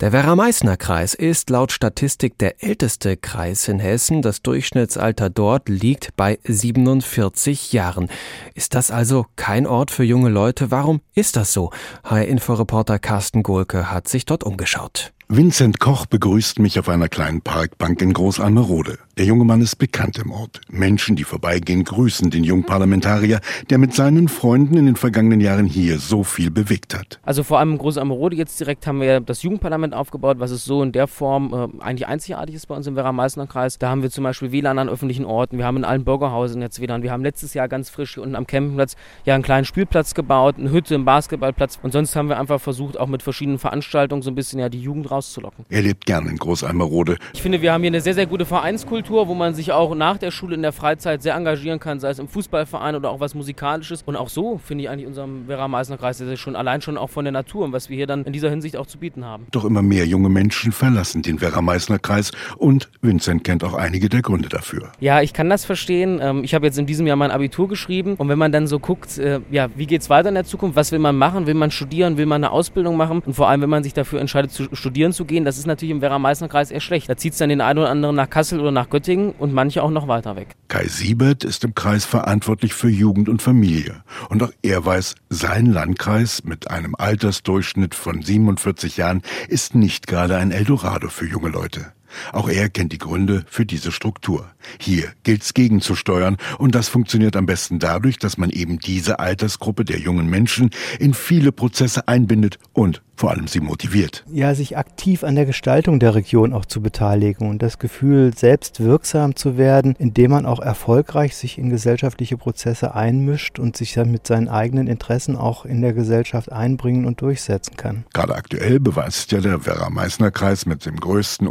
Der 0.00 0.12
Werra-Meißner-Kreis 0.12 1.12
ist 1.12 1.50
laut 1.50 1.72
Statistik 1.72 2.38
der 2.38 2.64
älteste 2.64 3.18
Kreis 3.18 3.68
in 3.68 3.80
Hessen. 3.80 4.22
Das 4.22 4.40
Durchschnittsalter 4.40 5.28
dort 5.28 5.68
liegt 5.68 6.16
bei 6.16 6.38
47 6.44 7.74
Jahren. 7.74 8.08
Ist 8.54 8.77
das 8.78 8.92
also 8.92 9.26
kein 9.34 9.66
Ort 9.66 9.90
für 9.90 10.04
junge 10.04 10.28
Leute? 10.28 10.70
Warum 10.70 11.00
ist 11.12 11.34
das 11.34 11.52
so? 11.52 11.72
HR-Inforeporter 12.04 13.00
Carsten 13.00 13.42
Gohlke 13.42 13.90
hat 13.90 14.06
sich 14.06 14.24
dort 14.24 14.44
umgeschaut. 14.44 15.12
Vincent 15.30 15.78
Koch 15.78 16.06
begrüßt 16.06 16.58
mich 16.58 16.78
auf 16.78 16.88
einer 16.88 17.10
kleinen 17.10 17.42
Parkbank 17.42 18.00
in 18.00 18.14
Großalmerode. 18.14 18.98
Der 19.18 19.26
junge 19.26 19.44
Mann 19.44 19.60
ist 19.60 19.76
bekannt 19.76 20.16
im 20.16 20.30
Ort. 20.30 20.62
Menschen, 20.70 21.16
die 21.16 21.24
vorbeigehen, 21.24 21.84
grüßen 21.84 22.30
den 22.30 22.44
jungen 22.44 22.64
Parlamentarier, 22.64 23.40
der 23.68 23.76
mit 23.76 23.92
seinen 23.92 24.28
Freunden 24.28 24.78
in 24.78 24.86
den 24.86 24.96
vergangenen 24.96 25.40
Jahren 25.40 25.66
hier 25.66 25.98
so 25.98 26.24
viel 26.24 26.50
bewegt 26.50 26.96
hat. 26.96 27.20
Also 27.24 27.42
vor 27.42 27.58
allem 27.58 27.72
in 27.72 27.78
Großalmerode 27.78 28.36
jetzt 28.36 28.58
direkt 28.58 28.86
haben 28.86 29.02
wir 29.02 29.20
das 29.20 29.42
Jugendparlament 29.42 29.92
aufgebaut, 29.92 30.40
was 30.40 30.50
es 30.50 30.64
so 30.64 30.82
in 30.82 30.92
der 30.92 31.06
Form 31.06 31.52
äh, 31.52 31.82
eigentlich 31.82 32.06
einzigartig 32.06 32.54
ist 32.54 32.66
bei 32.66 32.74
uns 32.74 32.86
im 32.86 32.96
Werra-Meißner-Kreis. 32.96 33.78
Da 33.78 33.90
haben 33.90 34.00
wir 34.00 34.10
zum 34.10 34.24
Beispiel 34.24 34.50
WLAN 34.50 34.78
an 34.78 34.88
öffentlichen 34.88 35.26
Orten, 35.26 35.58
wir 35.58 35.66
haben 35.66 35.76
in 35.76 35.84
allen 35.84 36.04
Bürgerhausen 36.04 36.62
jetzt 36.62 36.80
WLAN, 36.80 37.02
wir 37.02 37.12
haben 37.12 37.22
letztes 37.22 37.52
Jahr 37.52 37.68
ganz 37.68 37.90
frisch 37.90 38.14
hier 38.14 38.22
unten 38.22 38.34
am 38.34 38.46
Campingplatz 38.46 38.96
ja 39.26 39.34
einen 39.34 39.42
kleinen 39.42 39.66
Spielplatz 39.66 40.14
gebaut, 40.14 40.54
eine 40.56 40.70
Hütte, 40.70 40.94
einen 40.94 41.04
Basketballplatz 41.04 41.78
und 41.82 41.92
sonst 41.92 42.16
haben 42.16 42.30
wir 42.30 42.38
einfach 42.38 42.62
versucht, 42.62 42.98
auch 42.98 43.08
mit 43.08 43.22
verschiedenen 43.22 43.58
Veranstaltungen 43.58 44.22
so 44.22 44.30
ein 44.30 44.34
bisschen 44.34 44.58
ja 44.58 44.70
die 44.70 44.80
Jugend 44.80 45.10
raus 45.10 45.17
rauszulocken. 45.18 45.64
Er 45.68 45.82
lebt 45.82 46.06
gern 46.06 46.26
in 46.26 46.36
Großalmerode. 46.36 47.16
Ich 47.34 47.42
finde, 47.42 47.60
wir 47.60 47.72
haben 47.72 47.82
hier 47.82 47.90
eine 47.90 48.00
sehr, 48.00 48.14
sehr 48.14 48.26
gute 48.26 48.46
Vereinskultur, 48.46 49.28
wo 49.28 49.34
man 49.34 49.54
sich 49.54 49.72
auch 49.72 49.94
nach 49.94 50.18
der 50.18 50.30
Schule 50.30 50.54
in 50.54 50.62
der 50.62 50.72
Freizeit 50.72 51.22
sehr 51.22 51.34
engagieren 51.34 51.80
kann, 51.80 52.00
sei 52.00 52.10
es 52.10 52.18
im 52.18 52.28
Fußballverein 52.28 52.94
oder 52.94 53.10
auch 53.10 53.20
was 53.20 53.34
Musikalisches. 53.34 54.02
Und 54.06 54.16
auch 54.16 54.28
so 54.28 54.58
finde 54.58 54.84
ich 54.84 54.90
eigentlich 54.90 55.06
unserem 55.06 55.48
Werra-Meißner-Kreis 55.48 56.18
sehr, 56.18 56.26
sehr 56.26 56.36
schön, 56.36 56.56
allein 56.56 56.80
schon 56.80 56.96
auch 56.96 57.10
von 57.10 57.24
der 57.24 57.32
Natur 57.32 57.64
und 57.64 57.72
was 57.72 57.88
wir 57.90 57.96
hier 57.96 58.06
dann 58.06 58.24
in 58.24 58.32
dieser 58.32 58.50
Hinsicht 58.50 58.76
auch 58.76 58.86
zu 58.86 58.98
bieten 58.98 59.24
haben. 59.24 59.46
Doch 59.50 59.64
immer 59.64 59.82
mehr 59.82 60.06
junge 60.06 60.28
Menschen 60.28 60.72
verlassen 60.72 61.22
den 61.22 61.40
Werra-Meißner-Kreis 61.40 62.32
und 62.56 62.88
Vincent 63.02 63.44
kennt 63.44 63.64
auch 63.64 63.74
einige 63.74 64.08
der 64.08 64.22
Gründe 64.22 64.48
dafür. 64.48 64.92
Ja, 65.00 65.20
ich 65.20 65.32
kann 65.32 65.50
das 65.50 65.64
verstehen. 65.64 66.20
Ähm, 66.22 66.44
ich 66.44 66.54
habe 66.54 66.66
jetzt 66.66 66.78
in 66.78 66.86
diesem 66.86 67.06
Jahr 67.06 67.16
mein 67.16 67.30
Abitur 67.30 67.68
geschrieben 67.68 68.14
und 68.14 68.28
wenn 68.28 68.38
man 68.38 68.52
dann 68.52 68.66
so 68.66 68.78
guckt, 68.78 69.18
äh, 69.18 69.40
ja, 69.50 69.68
wie 69.74 69.86
geht 69.86 70.02
es 70.02 70.10
weiter 70.10 70.28
in 70.28 70.34
der 70.34 70.44
Zukunft? 70.44 70.76
Was 70.76 70.92
will 70.92 70.98
man 70.98 71.16
machen? 71.16 71.46
Will 71.46 71.54
man 71.54 71.70
studieren? 71.70 72.16
Will 72.16 72.26
man 72.26 72.44
eine 72.44 72.52
Ausbildung 72.52 72.96
machen? 72.96 73.22
Und 73.24 73.34
vor 73.34 73.48
allem, 73.48 73.62
wenn 73.62 73.70
man 73.70 73.82
sich 73.82 73.94
dafür 73.94 74.20
entscheidet, 74.20 74.52
zu 74.52 74.68
studieren 74.72 75.07
zu 75.12 75.24
gehen, 75.24 75.44
das 75.44 75.58
ist 75.58 75.66
natürlich 75.66 75.92
im 75.92 76.00
Werra-Meißner-Kreis 76.00 76.70
eher 76.70 76.80
schlecht. 76.80 77.08
Da 77.08 77.16
zieht 77.16 77.32
es 77.32 77.38
dann 77.38 77.48
den 77.48 77.60
einen 77.60 77.78
oder 77.78 77.90
anderen 77.90 78.16
nach 78.16 78.30
Kassel 78.30 78.60
oder 78.60 78.70
nach 78.70 78.90
Göttingen 78.90 79.32
und 79.38 79.52
manche 79.52 79.82
auch 79.82 79.90
noch 79.90 80.08
weiter 80.08 80.36
weg. 80.36 80.54
Kai 80.68 80.86
Siebert 80.86 81.44
ist 81.44 81.64
im 81.64 81.74
Kreis 81.74 82.04
verantwortlich 82.04 82.74
für 82.74 82.88
Jugend 82.88 83.28
und 83.28 83.42
Familie. 83.42 84.02
Und 84.28 84.42
auch 84.42 84.50
er 84.62 84.84
weiß, 84.84 85.14
sein 85.28 85.66
Landkreis 85.66 86.44
mit 86.44 86.70
einem 86.70 86.94
Altersdurchschnitt 86.96 87.94
von 87.94 88.22
47 88.22 88.96
Jahren 88.96 89.22
ist 89.48 89.74
nicht 89.74 90.06
gerade 90.06 90.36
ein 90.36 90.50
Eldorado 90.50 91.08
für 91.08 91.26
junge 91.26 91.48
Leute. 91.48 91.92
Auch 92.32 92.48
er 92.48 92.68
kennt 92.68 92.92
die 92.92 92.98
Gründe 92.98 93.44
für 93.48 93.66
diese 93.66 93.92
Struktur. 93.92 94.50
Hier 94.80 95.12
gilt's 95.22 95.54
gegenzusteuern 95.54 96.36
und 96.58 96.74
das 96.74 96.88
funktioniert 96.88 97.36
am 97.36 97.46
besten 97.46 97.78
dadurch, 97.78 98.18
dass 98.18 98.38
man 98.38 98.50
eben 98.50 98.78
diese 98.78 99.18
Altersgruppe 99.18 99.84
der 99.84 99.98
jungen 99.98 100.28
Menschen 100.28 100.70
in 100.98 101.14
viele 101.14 101.52
Prozesse 101.52 102.08
einbindet 102.08 102.58
und 102.72 103.02
vor 103.18 103.32
allem 103.32 103.48
sie 103.48 103.58
motiviert. 103.58 104.24
Ja, 104.30 104.54
sich 104.54 104.78
aktiv 104.78 105.24
an 105.24 105.34
der 105.34 105.44
Gestaltung 105.44 105.98
der 105.98 106.14
Region 106.14 106.52
auch 106.52 106.64
zu 106.64 106.80
beteiligen 106.80 107.50
und 107.50 107.62
das 107.62 107.80
Gefühl, 107.80 108.32
selbst 108.32 108.78
wirksam 108.78 109.34
zu 109.34 109.58
werden, 109.58 109.96
indem 109.98 110.30
man 110.30 110.46
auch 110.46 110.60
erfolgreich 110.60 111.34
sich 111.34 111.58
in 111.58 111.68
gesellschaftliche 111.68 112.36
Prozesse 112.36 112.94
einmischt 112.94 113.58
und 113.58 113.76
sich 113.76 113.92
dann 113.94 114.12
mit 114.12 114.28
seinen 114.28 114.46
eigenen 114.46 114.86
Interessen 114.86 115.34
auch 115.34 115.64
in 115.64 115.82
der 115.82 115.94
Gesellschaft 115.94 116.52
einbringen 116.52 117.06
und 117.06 117.20
durchsetzen 117.20 117.76
kann. 117.76 118.04
Gerade 118.14 118.36
aktuell 118.36 118.78
beweist 118.78 119.32
ja 119.32 119.40
der 119.40 119.66
Werra-Meißner-Kreis 119.66 120.66
mit 120.66 120.86
dem 120.86 121.00
größten 121.00 121.48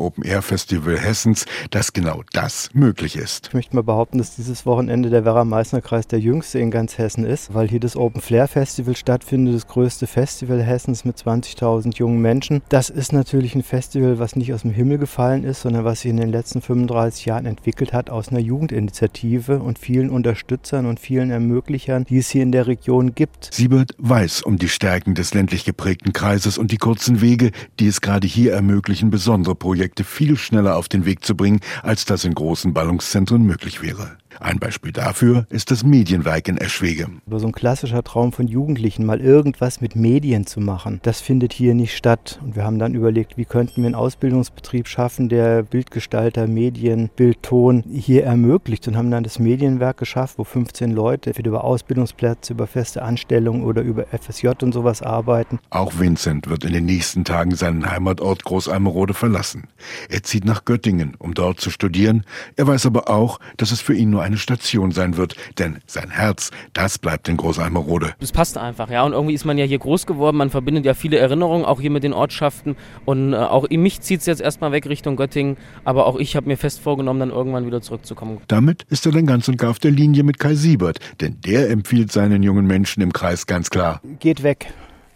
Open-Air-Festival 0.47 0.97
Hessens, 0.97 1.45
dass 1.71 1.93
genau 1.93 2.23
das 2.31 2.69
möglich 2.73 3.15
ist. 3.17 3.47
Ich 3.47 3.53
möchte 3.53 3.75
mal 3.75 3.83
behaupten, 3.83 4.17
dass 4.17 4.35
dieses 4.35 4.65
Wochenende 4.65 5.09
der 5.09 5.25
Werra-Meißner-Kreis 5.25 6.07
der 6.07 6.19
jüngste 6.19 6.59
in 6.59 6.71
ganz 6.71 6.97
Hessen 6.97 7.25
ist, 7.25 7.53
weil 7.53 7.67
hier 7.67 7.79
das 7.79 7.95
Open 7.95 8.21
Flair 8.21 8.47
Festival 8.47 8.95
stattfindet, 8.95 9.55
das 9.55 9.67
größte 9.67 10.07
Festival 10.07 10.61
Hessens 10.61 11.03
mit 11.03 11.17
20 11.17 11.57
50.000 11.57 11.97
jungen 11.97 12.21
Menschen. 12.21 12.61
Das 12.69 12.89
ist 12.89 13.13
natürlich 13.13 13.55
ein 13.55 13.63
Festival, 13.63 14.19
was 14.19 14.35
nicht 14.35 14.53
aus 14.53 14.61
dem 14.61 14.71
Himmel 14.71 14.97
gefallen 14.97 15.43
ist, 15.43 15.61
sondern 15.61 15.83
was 15.83 16.01
sich 16.01 16.11
in 16.11 16.17
den 16.17 16.29
letzten 16.29 16.61
35 16.61 17.25
Jahren 17.25 17.45
entwickelt 17.45 17.93
hat 17.93 18.09
aus 18.09 18.29
einer 18.29 18.39
Jugendinitiative 18.39 19.59
und 19.59 19.79
vielen 19.79 20.09
Unterstützern 20.09 20.85
und 20.85 20.99
vielen 20.99 21.31
Ermöglichern, 21.31 22.05
die 22.05 22.17
es 22.17 22.29
hier 22.29 22.43
in 22.43 22.51
der 22.51 22.67
Region 22.67 23.15
gibt. 23.15 23.49
Siebert 23.53 23.93
weiß 23.97 24.41
um 24.43 24.57
die 24.57 24.69
Stärken 24.69 25.15
des 25.15 25.33
ländlich 25.33 25.65
geprägten 25.65 26.13
Kreises 26.13 26.57
und 26.57 26.71
die 26.71 26.77
kurzen 26.77 27.21
Wege, 27.21 27.51
die 27.79 27.87
es 27.87 28.01
gerade 28.01 28.27
hier 28.27 28.53
ermöglichen, 28.53 29.09
besondere 29.09 29.55
Projekte 29.55 30.03
viel 30.03 30.36
schneller 30.37 30.75
auf 30.77 30.87
den 30.87 31.05
Weg 31.05 31.25
zu 31.25 31.35
bringen, 31.35 31.59
als 31.83 32.05
das 32.05 32.23
in 32.23 32.33
großen 32.33 32.73
Ballungszentren 32.73 33.43
möglich 33.43 33.81
wäre. 33.81 34.17
Ein 34.39 34.59
Beispiel 34.59 34.91
dafür 34.91 35.47
ist 35.49 35.71
das 35.71 35.83
Medienwerk 35.83 36.47
in 36.47 36.57
Eschwege. 36.57 37.07
So 37.29 37.47
ein 37.47 37.51
klassischer 37.51 38.03
Traum 38.03 38.31
von 38.31 38.47
Jugendlichen, 38.47 39.05
mal 39.05 39.21
irgendwas 39.21 39.81
mit 39.81 39.95
Medien 39.95 40.45
zu 40.45 40.59
machen, 40.59 40.99
das 41.03 41.21
findet 41.21 41.53
hier 41.53 41.73
nicht 41.73 41.95
statt. 41.95 42.39
Und 42.43 42.55
wir 42.55 42.63
haben 42.63 42.77
dann 42.79 42.93
überlegt, 42.93 43.37
wie 43.37 43.45
könnten 43.45 43.77
wir 43.77 43.87
einen 43.87 43.95
Ausbildungsbetrieb 43.95 44.87
schaffen, 44.87 45.29
der 45.29 45.63
Bildgestalter, 45.63 46.47
Medien, 46.47 47.09
Bildton 47.15 47.83
hier 47.91 48.25
ermöglicht 48.25 48.87
und 48.87 48.97
haben 48.97 49.11
dann 49.11 49.23
das 49.23 49.39
Medienwerk 49.39 49.97
geschafft, 49.97 50.37
wo 50.37 50.43
15 50.43 50.91
Leute 50.91 51.31
entweder 51.31 51.49
über 51.49 51.63
Ausbildungsplätze, 51.63 52.53
über 52.53 52.67
feste 52.67 53.01
Anstellungen 53.01 53.63
oder 53.63 53.81
über 53.81 54.05
FSJ 54.07 54.49
und 54.61 54.73
sowas 54.73 55.01
arbeiten. 55.01 55.59
Auch 55.69 55.99
Vincent 55.99 56.49
wird 56.49 56.63
in 56.63 56.73
den 56.73 56.85
nächsten 56.85 57.25
Tagen 57.25 57.55
seinen 57.55 57.89
Heimatort 57.89 58.43
Großalmerode 58.43 59.13
verlassen. 59.13 59.67
Er 60.09 60.23
zieht 60.23 60.45
nach 60.45 60.65
Göttingen, 60.65 61.15
um 61.17 61.33
dort 61.33 61.59
zu 61.59 61.69
studieren. 61.69 62.23
Er 62.55 62.67
weiß 62.67 62.85
aber 62.85 63.09
auch, 63.09 63.39
dass 63.57 63.71
es 63.71 63.81
für 63.81 63.93
ihn 63.93 64.09
nur 64.09 64.26
eine 64.27 64.37
Station 64.37 64.91
sein 64.91 65.17
wird, 65.17 65.35
denn 65.57 65.77
sein 65.87 66.09
Herz, 66.09 66.51
das 66.73 66.99
bleibt 66.99 67.27
in 67.29 67.37
Großalmerode. 67.37 68.13
Das 68.19 68.31
passt 68.31 68.57
einfach, 68.57 68.89
ja. 68.89 69.03
Und 69.03 69.13
irgendwie 69.13 69.33
ist 69.33 69.45
man 69.45 69.57
ja 69.57 69.65
hier 69.65 69.79
groß 69.79 70.05
geworden, 70.05 70.37
man 70.37 70.49
verbindet 70.49 70.85
ja 70.85 70.93
viele 70.93 71.17
Erinnerungen, 71.17 71.65
auch 71.65 71.81
hier 71.81 71.89
mit 71.89 72.03
den 72.03 72.13
Ortschaften. 72.13 72.75
Und 73.05 73.33
äh, 73.33 73.37
auch 73.37 73.67
mich 73.69 74.01
zieht 74.01 74.19
es 74.19 74.25
jetzt 74.25 74.41
erstmal 74.41 74.71
weg 74.71 74.87
Richtung 74.87 75.15
Göttingen, 75.15 75.57
aber 75.83 76.05
auch 76.05 76.17
ich 76.17 76.35
habe 76.35 76.47
mir 76.47 76.57
fest 76.57 76.79
vorgenommen, 76.79 77.19
dann 77.19 77.29
irgendwann 77.31 77.65
wieder 77.65 77.81
zurückzukommen. 77.81 78.39
Damit 78.47 78.83
ist 78.89 79.05
er 79.05 79.11
dann 79.11 79.25
ganz 79.25 79.47
und 79.47 79.57
gar 79.57 79.71
auf 79.71 79.79
der 79.79 79.91
Linie 79.91 80.23
mit 80.23 80.39
Kai 80.39 80.55
Siebert, 80.55 80.99
denn 81.21 81.39
der 81.41 81.69
empfiehlt 81.69 82.11
seinen 82.11 82.43
jungen 82.43 82.67
Menschen 82.67 83.01
im 83.01 83.13
Kreis 83.13 83.47
ganz 83.47 83.69
klar. 83.69 84.01
Geht 84.19 84.43
weg 84.43 84.67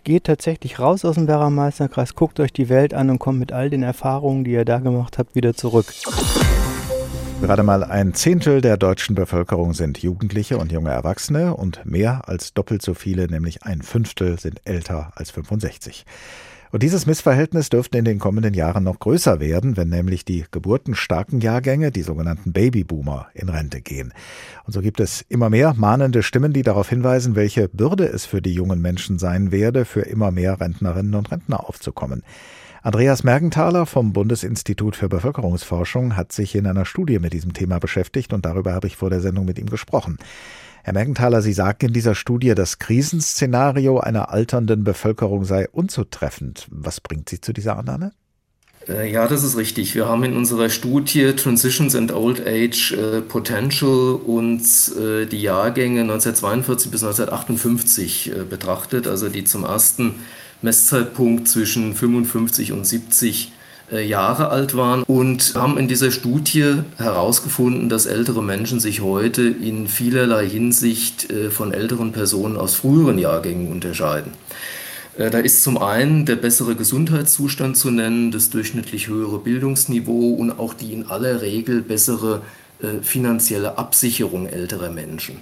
geht 0.04 0.24
tatsächlich 0.24 0.80
raus 0.80 1.06
aus 1.06 1.16
dem 1.16 1.28
Werra-Meisterkreis, 1.28 2.16
guckt 2.16 2.40
euch 2.40 2.52
die 2.52 2.70
Welt 2.70 2.94
an 2.94 3.10
und 3.10 3.20
kommt 3.20 3.40
mit 3.40 3.52
all 3.52 3.70
den 3.70 3.84
Erfahrungen, 3.84 4.44
die 4.44 4.52
ihr 4.52 4.66
da 4.66 4.80
gemacht 4.80 5.18
habt, 5.18 5.36
wieder 5.36 5.54
zurück. 5.54 5.86
Gerade 7.42 7.64
mal 7.64 7.84
ein 7.84 8.14
Zehntel 8.14 8.62
der 8.62 8.78
deutschen 8.78 9.16
Bevölkerung 9.16 9.74
sind 9.74 9.98
Jugendliche 9.98 10.60
und 10.60 10.72
junge 10.72 10.92
Erwachsene 10.92 11.56
und 11.56 11.84
mehr 11.86 12.30
als 12.30 12.54
doppelt 12.54 12.84
so 12.84 12.94
viele, 12.94 13.26
nämlich 13.26 13.64
ein 13.64 13.82
Fünftel, 13.82 14.40
sind 14.40 14.62
älter 14.64 15.12
als 15.16 15.32
65. 15.32 16.06
Und 16.72 16.84
dieses 16.84 17.08
Missverhältnis 17.08 17.70
dürfte 17.70 17.98
in 17.98 18.06
den 18.06 18.20
kommenden 18.20 18.54
Jahren 18.54 18.84
noch 18.84 19.00
größer 19.00 19.40
werden, 19.40 19.76
wenn 19.76 19.90
nämlich 19.90 20.24
die 20.24 20.46
geburtenstarken 20.52 21.42
Jahrgänge, 21.42 21.92
die 21.92 22.04
sogenannten 22.04 22.54
Babyboomer, 22.54 23.28
in 23.34 23.50
Rente 23.50 23.82
gehen. 23.82 24.14
Und 24.66 24.74
so 24.74 24.82
gibt 24.82 25.00
es 25.00 25.26
immer 25.28 25.50
mehr 25.50 25.74
mahnende 25.74 26.24
Stimmen, 26.24 26.54
die 26.54 26.62
darauf 26.62 26.88
hinweisen, 26.90 27.36
welche 27.36 27.68
Bürde 27.68 28.06
es 28.06 28.26
für 28.26 28.42
die 28.42 28.54
jungen 28.54 28.82
Menschen 28.82 29.18
sein 29.18 29.52
werde, 29.52 29.84
für 29.84 30.02
immer 30.02 30.32
mehr 30.32 30.62
Rentnerinnen 30.62 31.16
und 31.16 31.32
Rentner 31.32 31.68
aufzukommen. 31.68 32.24
Andreas 32.84 33.24
Mergenthaler 33.24 33.86
vom 33.86 34.12
Bundesinstitut 34.12 34.96
für 34.96 35.08
Bevölkerungsforschung 35.08 36.18
hat 36.18 36.32
sich 36.32 36.56
in 36.56 36.66
einer 36.66 36.86
Studie 36.86 37.20
mit 37.20 37.32
diesem 37.32 37.54
Thema 37.54 37.78
beschäftigt 37.78 38.34
und 38.34 38.44
darüber 38.44 38.74
habe 38.74 38.88
ich 38.88 38.98
vor 38.98 39.12
der 39.12 39.22
Sendung 39.22 39.46
mit 39.46 39.60
ihm 39.60 39.70
gesprochen. 39.70 40.18
Herr 40.84 40.94
Mergenthaler, 40.94 41.44
Sie 41.44 41.54
sagen 41.54 41.86
in 41.86 41.94
dieser 41.94 42.16
Studie, 42.16 42.56
das 42.56 42.80
Krisenszenario 42.80 44.00
einer 44.00 44.32
alternden 44.32 44.84
Bevölkerung 44.84 45.46
sei 45.46 45.70
unzutreffend. 45.70 46.68
Was 46.72 47.02
bringt 47.02 47.30
Sie 47.30 47.40
zu 47.40 47.54
dieser 47.54 47.78
Annahme? 47.78 48.14
Äh, 48.90 49.12
ja, 49.12 49.28
das 49.28 49.44
ist 49.44 49.58
richtig. 49.58 49.94
Wir 49.94 50.08
haben 50.08 50.24
in 50.24 50.36
unserer 50.36 50.72
Studie 50.72 51.34
Transitions 51.36 51.96
and 51.96 52.12
Old 52.12 52.42
Age 52.48 52.94
äh, 52.94 53.22
Potential 53.22 54.20
uns 54.26 54.92
äh, 54.96 55.28
die 55.28 55.44
Jahrgänge 55.44 56.02
1942 56.02 56.90
bis 56.90 57.04
1958 57.04 58.32
äh, 58.32 58.44
betrachtet, 58.44 59.06
also 59.06 59.30
die 59.30 59.44
zum 59.44 59.66
ersten 59.66 60.16
Messzeitpunkt 60.62 61.48
zwischen 61.48 61.94
55 61.94 62.72
und 62.72 62.86
70 62.86 63.52
äh, 63.92 64.08
Jahre 64.08 64.50
alt 64.50 64.76
waren 64.76 65.04
und 65.04 65.54
haben 65.56 65.78
in 65.78 65.88
dieser 65.88 66.12
Studie 66.12 66.76
herausgefunden, 66.98 67.90
dass 67.90 68.06
ältere 68.06 68.42
Menschen 68.42 68.80
sich 68.80 69.02
heute 69.02 69.42
in 69.42 69.88
vielerlei 69.88 70.48
Hinsicht 70.48 71.30
äh, 71.30 71.50
von 71.52 71.74
älteren 71.74 72.14
Personen 72.14 72.56
aus 72.56 72.74
früheren 72.74 73.18
Jahrgängen 73.18 73.70
unterscheiden. 73.70 74.32
Äh, 75.18 75.30
da 75.30 75.40
ist 75.40 75.64
zum 75.64 75.78
einen 75.78 76.26
der 76.26 76.38
bessere 76.38 76.76
Gesundheitszustand 76.76 77.76
zu 77.76 77.92
nennen, 77.92 78.32
das 78.32 78.50
durchschnittlich 78.50 79.08
höhere 79.08 79.40
Bildungsniveau 79.40 80.36
und 80.36 80.52
auch 80.52 80.74
die 80.74 80.94
in 80.94 81.08
aller 81.08 81.42
Regel 81.42 81.82
bessere 81.82 82.42
finanzielle 83.04 83.78
Absicherung 83.78 84.48
älterer 84.48 84.90
Menschen. 84.90 85.36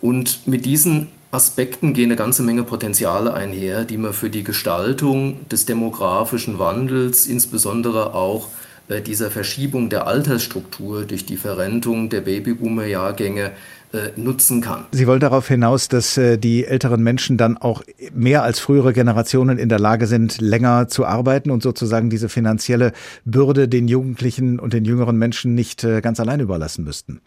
Und 0.00 0.46
mit 0.46 0.64
diesen 0.64 1.08
Aspekten 1.32 1.94
gehen 1.94 2.10
eine 2.10 2.16
ganze 2.16 2.42
Menge 2.42 2.62
Potenziale 2.62 3.32
einher, 3.32 3.84
die 3.84 3.96
man 3.96 4.12
für 4.12 4.28
die 4.28 4.44
Gestaltung 4.44 5.48
des 5.48 5.64
demografischen 5.64 6.58
Wandels, 6.58 7.26
insbesondere 7.26 8.14
auch 8.14 8.48
äh, 8.88 9.00
dieser 9.00 9.30
Verschiebung 9.30 9.88
der 9.88 10.06
Altersstruktur 10.06 11.06
durch 11.06 11.24
die 11.24 11.38
Verrentung 11.38 12.10
der 12.10 12.20
Babyboomer-Jahrgänge 12.20 13.50
äh, 13.94 14.10
nutzen 14.16 14.60
kann. 14.60 14.84
Sie 14.92 15.06
wollen 15.06 15.20
darauf 15.20 15.48
hinaus, 15.48 15.88
dass 15.88 16.18
äh, 16.18 16.36
die 16.36 16.66
älteren 16.66 17.02
Menschen 17.02 17.38
dann 17.38 17.56
auch 17.56 17.82
mehr 18.12 18.42
als 18.42 18.60
frühere 18.60 18.92
Generationen 18.92 19.56
in 19.56 19.70
der 19.70 19.78
Lage 19.78 20.06
sind, 20.06 20.38
länger 20.38 20.88
zu 20.88 21.06
arbeiten 21.06 21.50
und 21.50 21.62
sozusagen 21.62 22.10
diese 22.10 22.28
finanzielle 22.28 22.92
Bürde 23.24 23.68
den 23.68 23.88
Jugendlichen 23.88 24.58
und 24.58 24.74
den 24.74 24.84
jüngeren 24.84 25.16
Menschen 25.16 25.54
nicht 25.54 25.86
ganz 26.02 26.20
allein 26.20 26.40
überlassen 26.40 26.84
müssten. 26.84 27.22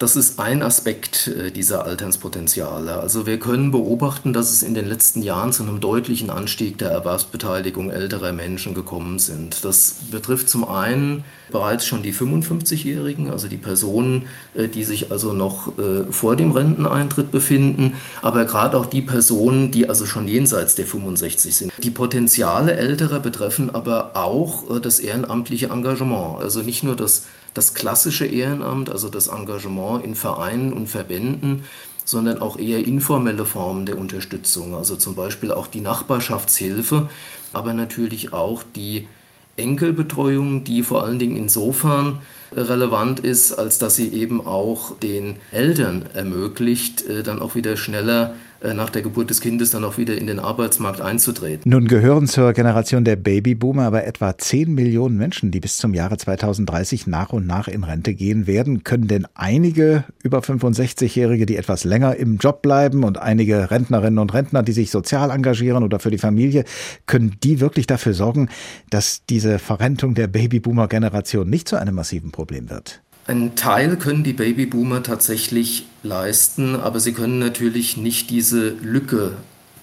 Das 0.00 0.16
ist 0.16 0.40
ein 0.40 0.62
Aspekt 0.62 1.28
äh, 1.28 1.52
dieser 1.52 1.84
Alternspotenziale. 1.84 2.98
Also 2.98 3.26
wir 3.26 3.38
können 3.38 3.70
beobachten, 3.70 4.32
dass 4.32 4.50
es 4.50 4.64
in 4.64 4.74
den 4.74 4.86
letzten 4.86 5.22
Jahren 5.22 5.52
zu 5.52 5.62
einem 5.62 5.78
deutlichen 5.78 6.30
Anstieg 6.30 6.78
der 6.78 6.90
Erwerbsbeteiligung 6.90 7.90
älterer 7.90 8.32
Menschen 8.32 8.74
gekommen 8.74 9.20
sind. 9.20 9.64
Das 9.64 9.96
betrifft 10.10 10.50
zum 10.50 10.66
einen 10.66 11.22
bereits 11.52 11.86
schon 11.86 12.02
die 12.02 12.12
55-Jährigen, 12.12 13.30
also 13.30 13.46
die 13.46 13.56
Personen, 13.56 14.26
äh, 14.54 14.66
die 14.66 14.82
sich 14.82 15.12
also 15.12 15.32
noch 15.32 15.78
äh, 15.78 16.10
vor 16.10 16.34
dem 16.34 16.50
Renteneintritt 16.50 17.30
befinden, 17.30 17.94
aber 18.20 18.46
gerade 18.46 18.76
auch 18.76 18.86
die 18.86 19.02
Personen, 19.02 19.70
die 19.70 19.88
also 19.88 20.06
schon 20.06 20.26
jenseits 20.26 20.74
der 20.74 20.86
65 20.86 21.54
sind. 21.54 21.72
Die 21.78 21.90
Potenziale 21.90 22.74
älterer 22.74 23.20
betreffen 23.20 23.72
aber 23.72 24.16
auch 24.16 24.80
das 24.80 24.98
ehrenamtliche 24.98 25.66
Engagement, 25.66 26.40
also 26.40 26.62
nicht 26.62 26.82
nur 26.82 26.96
das 26.96 27.24
das 27.54 27.74
klassische 27.74 28.26
Ehrenamt, 28.26 28.90
also 28.90 29.08
das 29.08 29.28
Engagement 29.28 30.04
in 30.04 30.14
Vereinen 30.14 30.72
und 30.72 30.88
Verbänden, 30.88 31.64
sondern 32.04 32.40
auch 32.40 32.58
eher 32.58 32.84
informelle 32.86 33.46
Formen 33.46 33.86
der 33.86 33.98
Unterstützung, 33.98 34.74
also 34.74 34.96
zum 34.96 35.14
Beispiel 35.14 35.52
auch 35.52 35.66
die 35.66 35.80
Nachbarschaftshilfe, 35.80 37.08
aber 37.52 37.72
natürlich 37.72 38.32
auch 38.32 38.62
die 38.74 39.08
Enkelbetreuung, 39.56 40.64
die 40.64 40.82
vor 40.82 41.04
allen 41.04 41.18
Dingen 41.18 41.36
insofern 41.36 42.18
relevant 42.52 43.20
ist, 43.20 43.52
als 43.52 43.78
dass 43.78 43.96
sie 43.96 44.08
eben 44.12 44.44
auch 44.44 44.98
den 44.98 45.36
Eltern 45.50 46.04
ermöglicht, 46.12 47.02
äh, 47.06 47.22
dann 47.22 47.40
auch 47.40 47.54
wieder 47.54 47.76
schneller 47.76 48.34
nach 48.72 48.88
der 48.88 49.02
Geburt 49.02 49.28
des 49.28 49.42
Kindes 49.42 49.70
dann 49.72 49.84
auch 49.84 49.98
wieder 49.98 50.16
in 50.16 50.26
den 50.26 50.38
Arbeitsmarkt 50.38 51.02
einzutreten. 51.02 51.70
Nun 51.70 51.86
gehören 51.86 52.26
zur 52.26 52.54
Generation 52.54 53.04
der 53.04 53.16
Babyboomer 53.16 53.82
aber 53.82 54.04
etwa 54.04 54.38
10 54.38 54.72
Millionen 54.72 55.18
Menschen, 55.18 55.50
die 55.50 55.60
bis 55.60 55.76
zum 55.76 55.92
Jahre 55.92 56.16
2030 56.16 57.06
nach 57.06 57.34
und 57.34 57.46
nach 57.46 57.68
in 57.68 57.84
Rente 57.84 58.14
gehen 58.14 58.46
werden. 58.46 58.82
Können 58.84 59.08
denn 59.08 59.26
einige 59.34 60.04
über 60.22 60.38
65-Jährige, 60.38 61.44
die 61.44 61.56
etwas 61.56 61.84
länger 61.84 62.16
im 62.16 62.38
Job 62.38 62.62
bleiben 62.62 63.04
und 63.04 63.18
einige 63.18 63.70
Rentnerinnen 63.70 64.18
und 64.18 64.32
Rentner, 64.32 64.62
die 64.62 64.72
sich 64.72 64.90
sozial 64.90 65.30
engagieren 65.30 65.82
oder 65.82 65.98
für 65.98 66.10
die 66.10 66.18
Familie, 66.18 66.64
können 67.06 67.36
die 67.42 67.60
wirklich 67.60 67.86
dafür 67.86 68.14
sorgen, 68.14 68.48
dass 68.88 69.26
diese 69.26 69.58
Verrentung 69.58 70.14
der 70.14 70.28
Babyboomer-Generation 70.28 71.50
nicht 71.50 71.68
zu 71.68 71.76
einem 71.76 71.96
massiven 71.96 72.30
Problem 72.30 72.70
wird? 72.70 73.03
Ein 73.26 73.54
Teil 73.56 73.96
können 73.96 74.22
die 74.22 74.34
Babyboomer 74.34 75.02
tatsächlich 75.02 75.86
leisten, 76.02 76.76
aber 76.76 77.00
sie 77.00 77.14
können 77.14 77.38
natürlich 77.38 77.96
nicht 77.96 78.28
diese 78.28 78.68
Lücke 78.68 79.32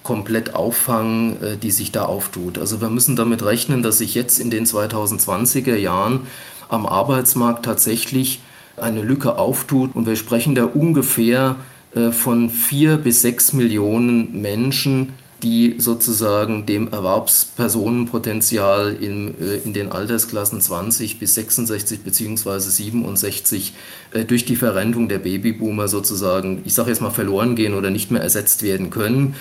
komplett 0.04 0.54
auffangen, 0.54 1.42
äh, 1.42 1.56
die 1.56 1.72
sich 1.72 1.90
da 1.90 2.04
auftut. 2.04 2.58
Also 2.58 2.80
wir 2.80 2.88
müssen 2.88 3.16
damit 3.16 3.44
rechnen, 3.44 3.82
dass 3.82 3.98
sich 3.98 4.14
jetzt 4.14 4.38
in 4.38 4.50
den 4.50 4.64
2020er 4.64 5.76
Jahren 5.76 6.20
am 6.68 6.86
Arbeitsmarkt 6.86 7.64
tatsächlich 7.64 8.40
eine 8.76 9.02
Lücke 9.02 9.36
auftut 9.36 9.94
und 9.94 10.06
wir 10.06 10.16
sprechen 10.16 10.54
da 10.54 10.64
ungefähr 10.64 11.56
äh, 11.94 12.10
von 12.12 12.48
vier 12.48 12.96
bis 12.96 13.22
sechs 13.22 13.52
Millionen 13.52 14.40
Menschen, 14.40 15.14
die 15.42 15.76
sozusagen 15.78 16.66
dem 16.66 16.92
Erwerbspersonenpotenzial 16.92 18.94
in, 18.94 19.34
äh, 19.40 19.56
in 19.64 19.72
den 19.72 19.90
Altersklassen 19.90 20.60
20 20.60 21.18
bis 21.18 21.34
66 21.34 22.02
beziehungsweise 22.02 22.70
67 22.70 23.74
äh, 24.12 24.24
durch 24.24 24.44
die 24.44 24.56
Verrentung 24.56 25.08
der 25.08 25.18
Babyboomer 25.18 25.88
sozusagen, 25.88 26.62
ich 26.64 26.74
sage 26.74 26.90
jetzt 26.90 27.00
mal, 27.00 27.10
verloren 27.10 27.56
gehen 27.56 27.74
oder 27.74 27.90
nicht 27.90 28.10
mehr 28.10 28.22
ersetzt 28.22 28.62
werden 28.62 28.90
können. 28.90 29.34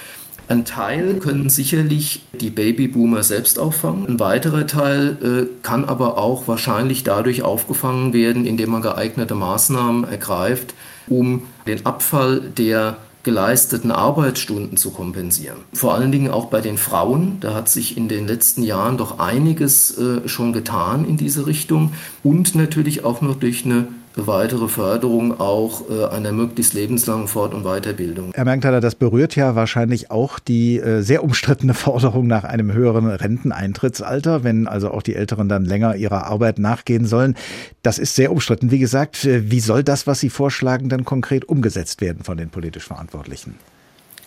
Ein 0.48 0.66
Teil 0.66 1.20
können 1.20 1.50
sicherlich 1.50 2.24
die 2.34 2.50
Babyboomer 2.50 3.24
selbst 3.24 3.60
auffangen. 3.60 4.08
Ein 4.08 4.20
weiterer 4.20 4.68
Teil 4.68 5.18
äh, 5.24 5.64
kann 5.64 5.86
aber 5.86 6.18
auch 6.18 6.48
wahrscheinlich 6.48 7.04
dadurch 7.04 7.44
aufgefangen 7.44 8.12
werden, 8.12 8.46
indem 8.46 8.72
man 8.72 8.82
geeignete 8.82 9.36
Maßnahmen 9.36 10.04
ergreift, 10.04 10.74
um 11.08 11.44
den 11.68 11.86
Abfall 11.86 12.42
der 12.42 12.98
geleisteten 13.24 13.92
Arbeitsstunden 13.92 14.78
zu 14.78 14.92
kompensieren. 14.92 15.60
Vor 15.74 15.94
allen 15.94 16.12
Dingen 16.12 16.32
auch 16.32 16.46
bei 16.46 16.62
den 16.62 16.78
Frauen. 16.78 17.38
Da 17.40 17.54
hat 17.54 17.70
sich 17.70 17.98
in 17.98 18.08
den 18.08 18.28
letzten 18.28 18.64
Jahren 18.64 18.98
doch 18.98 19.20
einiges 19.20 19.98
äh, 19.98 20.28
schon 20.28 20.54
getan 20.54 21.06
in 21.06 21.18
diese 21.18 21.46
Richtung 21.46 21.94
und 22.24 22.56
natürlich 22.56 23.04
auch 23.04 23.22
noch 23.22 23.36
durch 23.36 23.66
eine 23.66 23.88
weitere 24.16 24.68
Förderung 24.68 25.40
auch 25.40 25.90
äh, 25.90 26.06
einer 26.06 26.32
möglichst 26.32 26.74
lebenslangen 26.74 27.28
Fort- 27.28 27.54
und 27.54 27.64
Weiterbildung. 27.64 28.32
Herr 28.34 28.46
Mergtaler, 28.46 28.82
das 28.82 28.96
berührt 28.96 29.36
ja 29.36 29.56
wahrscheinlich 29.56 30.12
auch 30.12 30.40
die 30.40 30.80
äh, 30.80 31.02
sehr 31.02 31.24
umstrittene 31.24 31.74
Forderung 31.76 32.28
nach 32.28 32.44
einem 32.44 32.74
höheren 32.74 33.08
Renteneintrittsalter, 33.08 34.44
wenn 34.44 34.68
also 34.68 34.92
auch 34.92 35.02
die 35.02 35.16
Älteren 35.16 35.50
dann 35.50 35.66
länger 35.66 35.96
ihrer 35.96 36.26
Arbeit 36.26 36.60
nachgehen 36.60 37.06
sollen. 37.06 37.36
Das 37.84 38.00
ist 38.00 38.16
sehr 38.16 38.32
umstritten. 38.32 38.72
Wie 38.72 38.80
gesagt, 38.80 39.26
äh, 39.26 39.50
wie 39.50 39.60
soll 39.60 39.84
das, 39.84 40.08
was 40.08 40.20
Sie 40.20 40.30
vorschlagen, 40.30 40.90
dann 40.90 41.06
konkret 41.06 41.46
umgesetzt 41.46 42.02
werden 42.02 42.24
von 42.24 42.38
den 42.38 42.50
politisch 42.50 42.86
Verantwortlichen? 42.86 43.56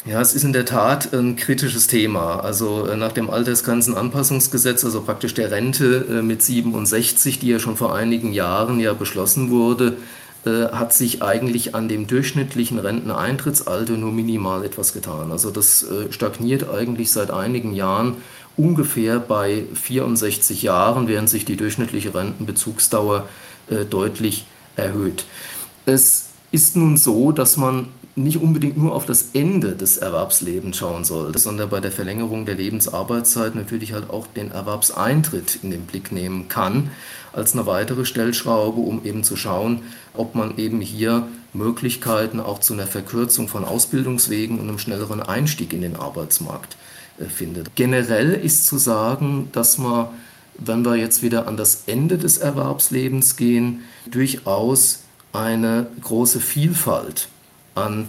Ja, 0.06 0.20
es 0.20 0.34
ist 0.34 0.44
in 0.44 0.52
der 0.52 0.66
Tat 0.66 1.14
ein 1.14 1.34
kritisches 1.34 1.86
Thema. 1.86 2.40
Also 2.40 2.86
äh, 2.86 2.96
nach 2.96 3.12
dem 3.12 3.30
Altersgrenzenanpassungsgesetz, 3.30 4.84
also 4.84 5.00
praktisch 5.00 5.32
der 5.32 5.50
Rente 5.50 6.06
äh, 6.10 6.22
mit 6.22 6.42
67, 6.42 7.38
die 7.38 7.48
ja 7.48 7.58
schon 7.58 7.78
vor 7.78 7.94
einigen 7.94 8.34
Jahren 8.34 8.80
ja 8.80 8.92
beschlossen 8.92 9.48
wurde, 9.48 9.96
äh, 10.44 10.66
hat 10.72 10.92
sich 10.92 11.22
eigentlich 11.22 11.74
an 11.74 11.88
dem 11.88 12.06
durchschnittlichen 12.06 12.78
Renteneintrittsalter 12.78 13.94
nur 13.94 14.12
minimal 14.12 14.62
etwas 14.66 14.92
getan. 14.92 15.32
Also 15.32 15.50
das 15.50 15.86
stagniert 16.10 16.68
eigentlich 16.68 17.10
seit 17.10 17.30
einigen 17.30 17.72
Jahren 17.72 18.18
ungefähr 18.58 19.18
bei 19.18 19.64
64 19.72 20.62
Jahren, 20.62 21.08
während 21.08 21.30
sich 21.30 21.46
die 21.46 21.56
durchschnittliche 21.56 22.14
Rentenbezugsdauer 22.14 23.26
deutlich 23.88 24.44
erhöht. 24.76 25.24
Es 25.86 26.26
ist 26.52 26.76
nun 26.76 26.98
so, 26.98 27.32
dass 27.32 27.56
man 27.56 27.88
nicht 28.16 28.40
unbedingt 28.40 28.77
nur 28.77 28.94
auf 28.94 29.07
das 29.07 29.31
Ende 29.33 29.72
des 29.72 29.98
Erwerbslebens 29.98 30.77
schauen 30.77 31.05
sollte, 31.05 31.38
sondern 31.38 31.68
bei 31.68 31.81
der 31.81 31.90
Verlängerung 31.90 32.46
der 32.46 32.55
Lebensarbeitszeit 32.55 33.57
natürlich 33.57 33.92
halt 33.92 34.09
auch 34.09 34.29
den 34.29 34.53
Erwerbseintritt 34.53 35.59
in 35.62 35.70
den 35.70 35.83
Blick 35.83 36.12
nehmen 36.12 36.48
kann, 36.48 36.90
als 37.33 37.55
eine 37.55 37.66
weitere 37.66 38.05
Stellschraube, 38.05 38.81
um 38.81 39.05
eben 39.05 39.24
zu 39.24 39.37
schauen, 39.37 39.83
ob 40.14 40.37
man 40.37 40.57
eben 40.59 40.81
hier 40.81 41.27
Möglichkeiten 41.53 42.38
auch 42.38 42.61
zu 42.61 42.74
einer 42.74 42.87
Verkürzung 42.87 43.48
von 43.48 43.64
Ausbildungswegen 43.64 44.61
und 44.61 44.68
einem 44.68 44.79
schnelleren 44.79 45.20
Einstieg 45.20 45.72
in 45.72 45.83
den 45.83 45.96
Arbeitsmarkt 45.96 46.77
äh, 47.18 47.24
findet. 47.24 47.74
Generell 47.74 48.33
ist 48.33 48.66
zu 48.66 48.79
sagen, 48.79 49.48
dass 49.50 49.79
man, 49.79 50.07
wenn 50.57 50.85
wir 50.85 50.94
jetzt 50.94 51.22
wieder 51.24 51.48
an 51.48 51.57
das 51.57 51.85
Ende 51.87 52.16
des 52.16 52.38
Erwerbslebens 52.38 53.37
gehen, 53.37 53.83
durchaus 54.07 55.00
eine 55.33 55.88
große 56.00 56.38
Vielfalt 56.38 57.29
an 57.74 58.06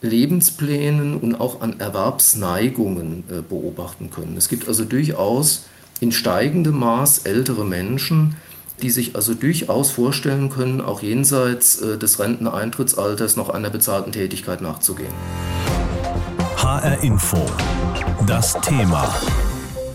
Lebensplänen 0.00 1.16
und 1.16 1.34
auch 1.34 1.60
an 1.60 1.80
Erwerbsneigungen 1.80 3.24
äh, 3.30 3.40
beobachten 3.40 4.10
können. 4.10 4.36
Es 4.36 4.48
gibt 4.48 4.68
also 4.68 4.84
durchaus 4.84 5.66
in 6.00 6.12
steigendem 6.12 6.78
Maß 6.78 7.20
ältere 7.20 7.64
Menschen, 7.64 8.36
die 8.82 8.90
sich 8.90 9.16
also 9.16 9.34
durchaus 9.34 9.90
vorstellen 9.90 10.50
können, 10.50 10.80
auch 10.80 11.02
jenseits 11.02 11.80
äh, 11.80 11.96
des 11.96 12.18
Renteneintrittsalters 12.18 13.36
noch 13.36 13.48
einer 13.48 13.70
bezahlten 13.70 14.12
Tätigkeit 14.12 14.60
nachzugehen. 14.60 15.12
HR 16.56 17.02
Info. 17.02 17.44
Das 18.26 18.60
Thema. 18.60 19.14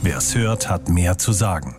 Wer 0.01 0.17
es 0.17 0.35
hört, 0.35 0.69
hat 0.69 0.89
mehr 0.89 1.17
zu 1.17 1.33
sagen. 1.33 1.78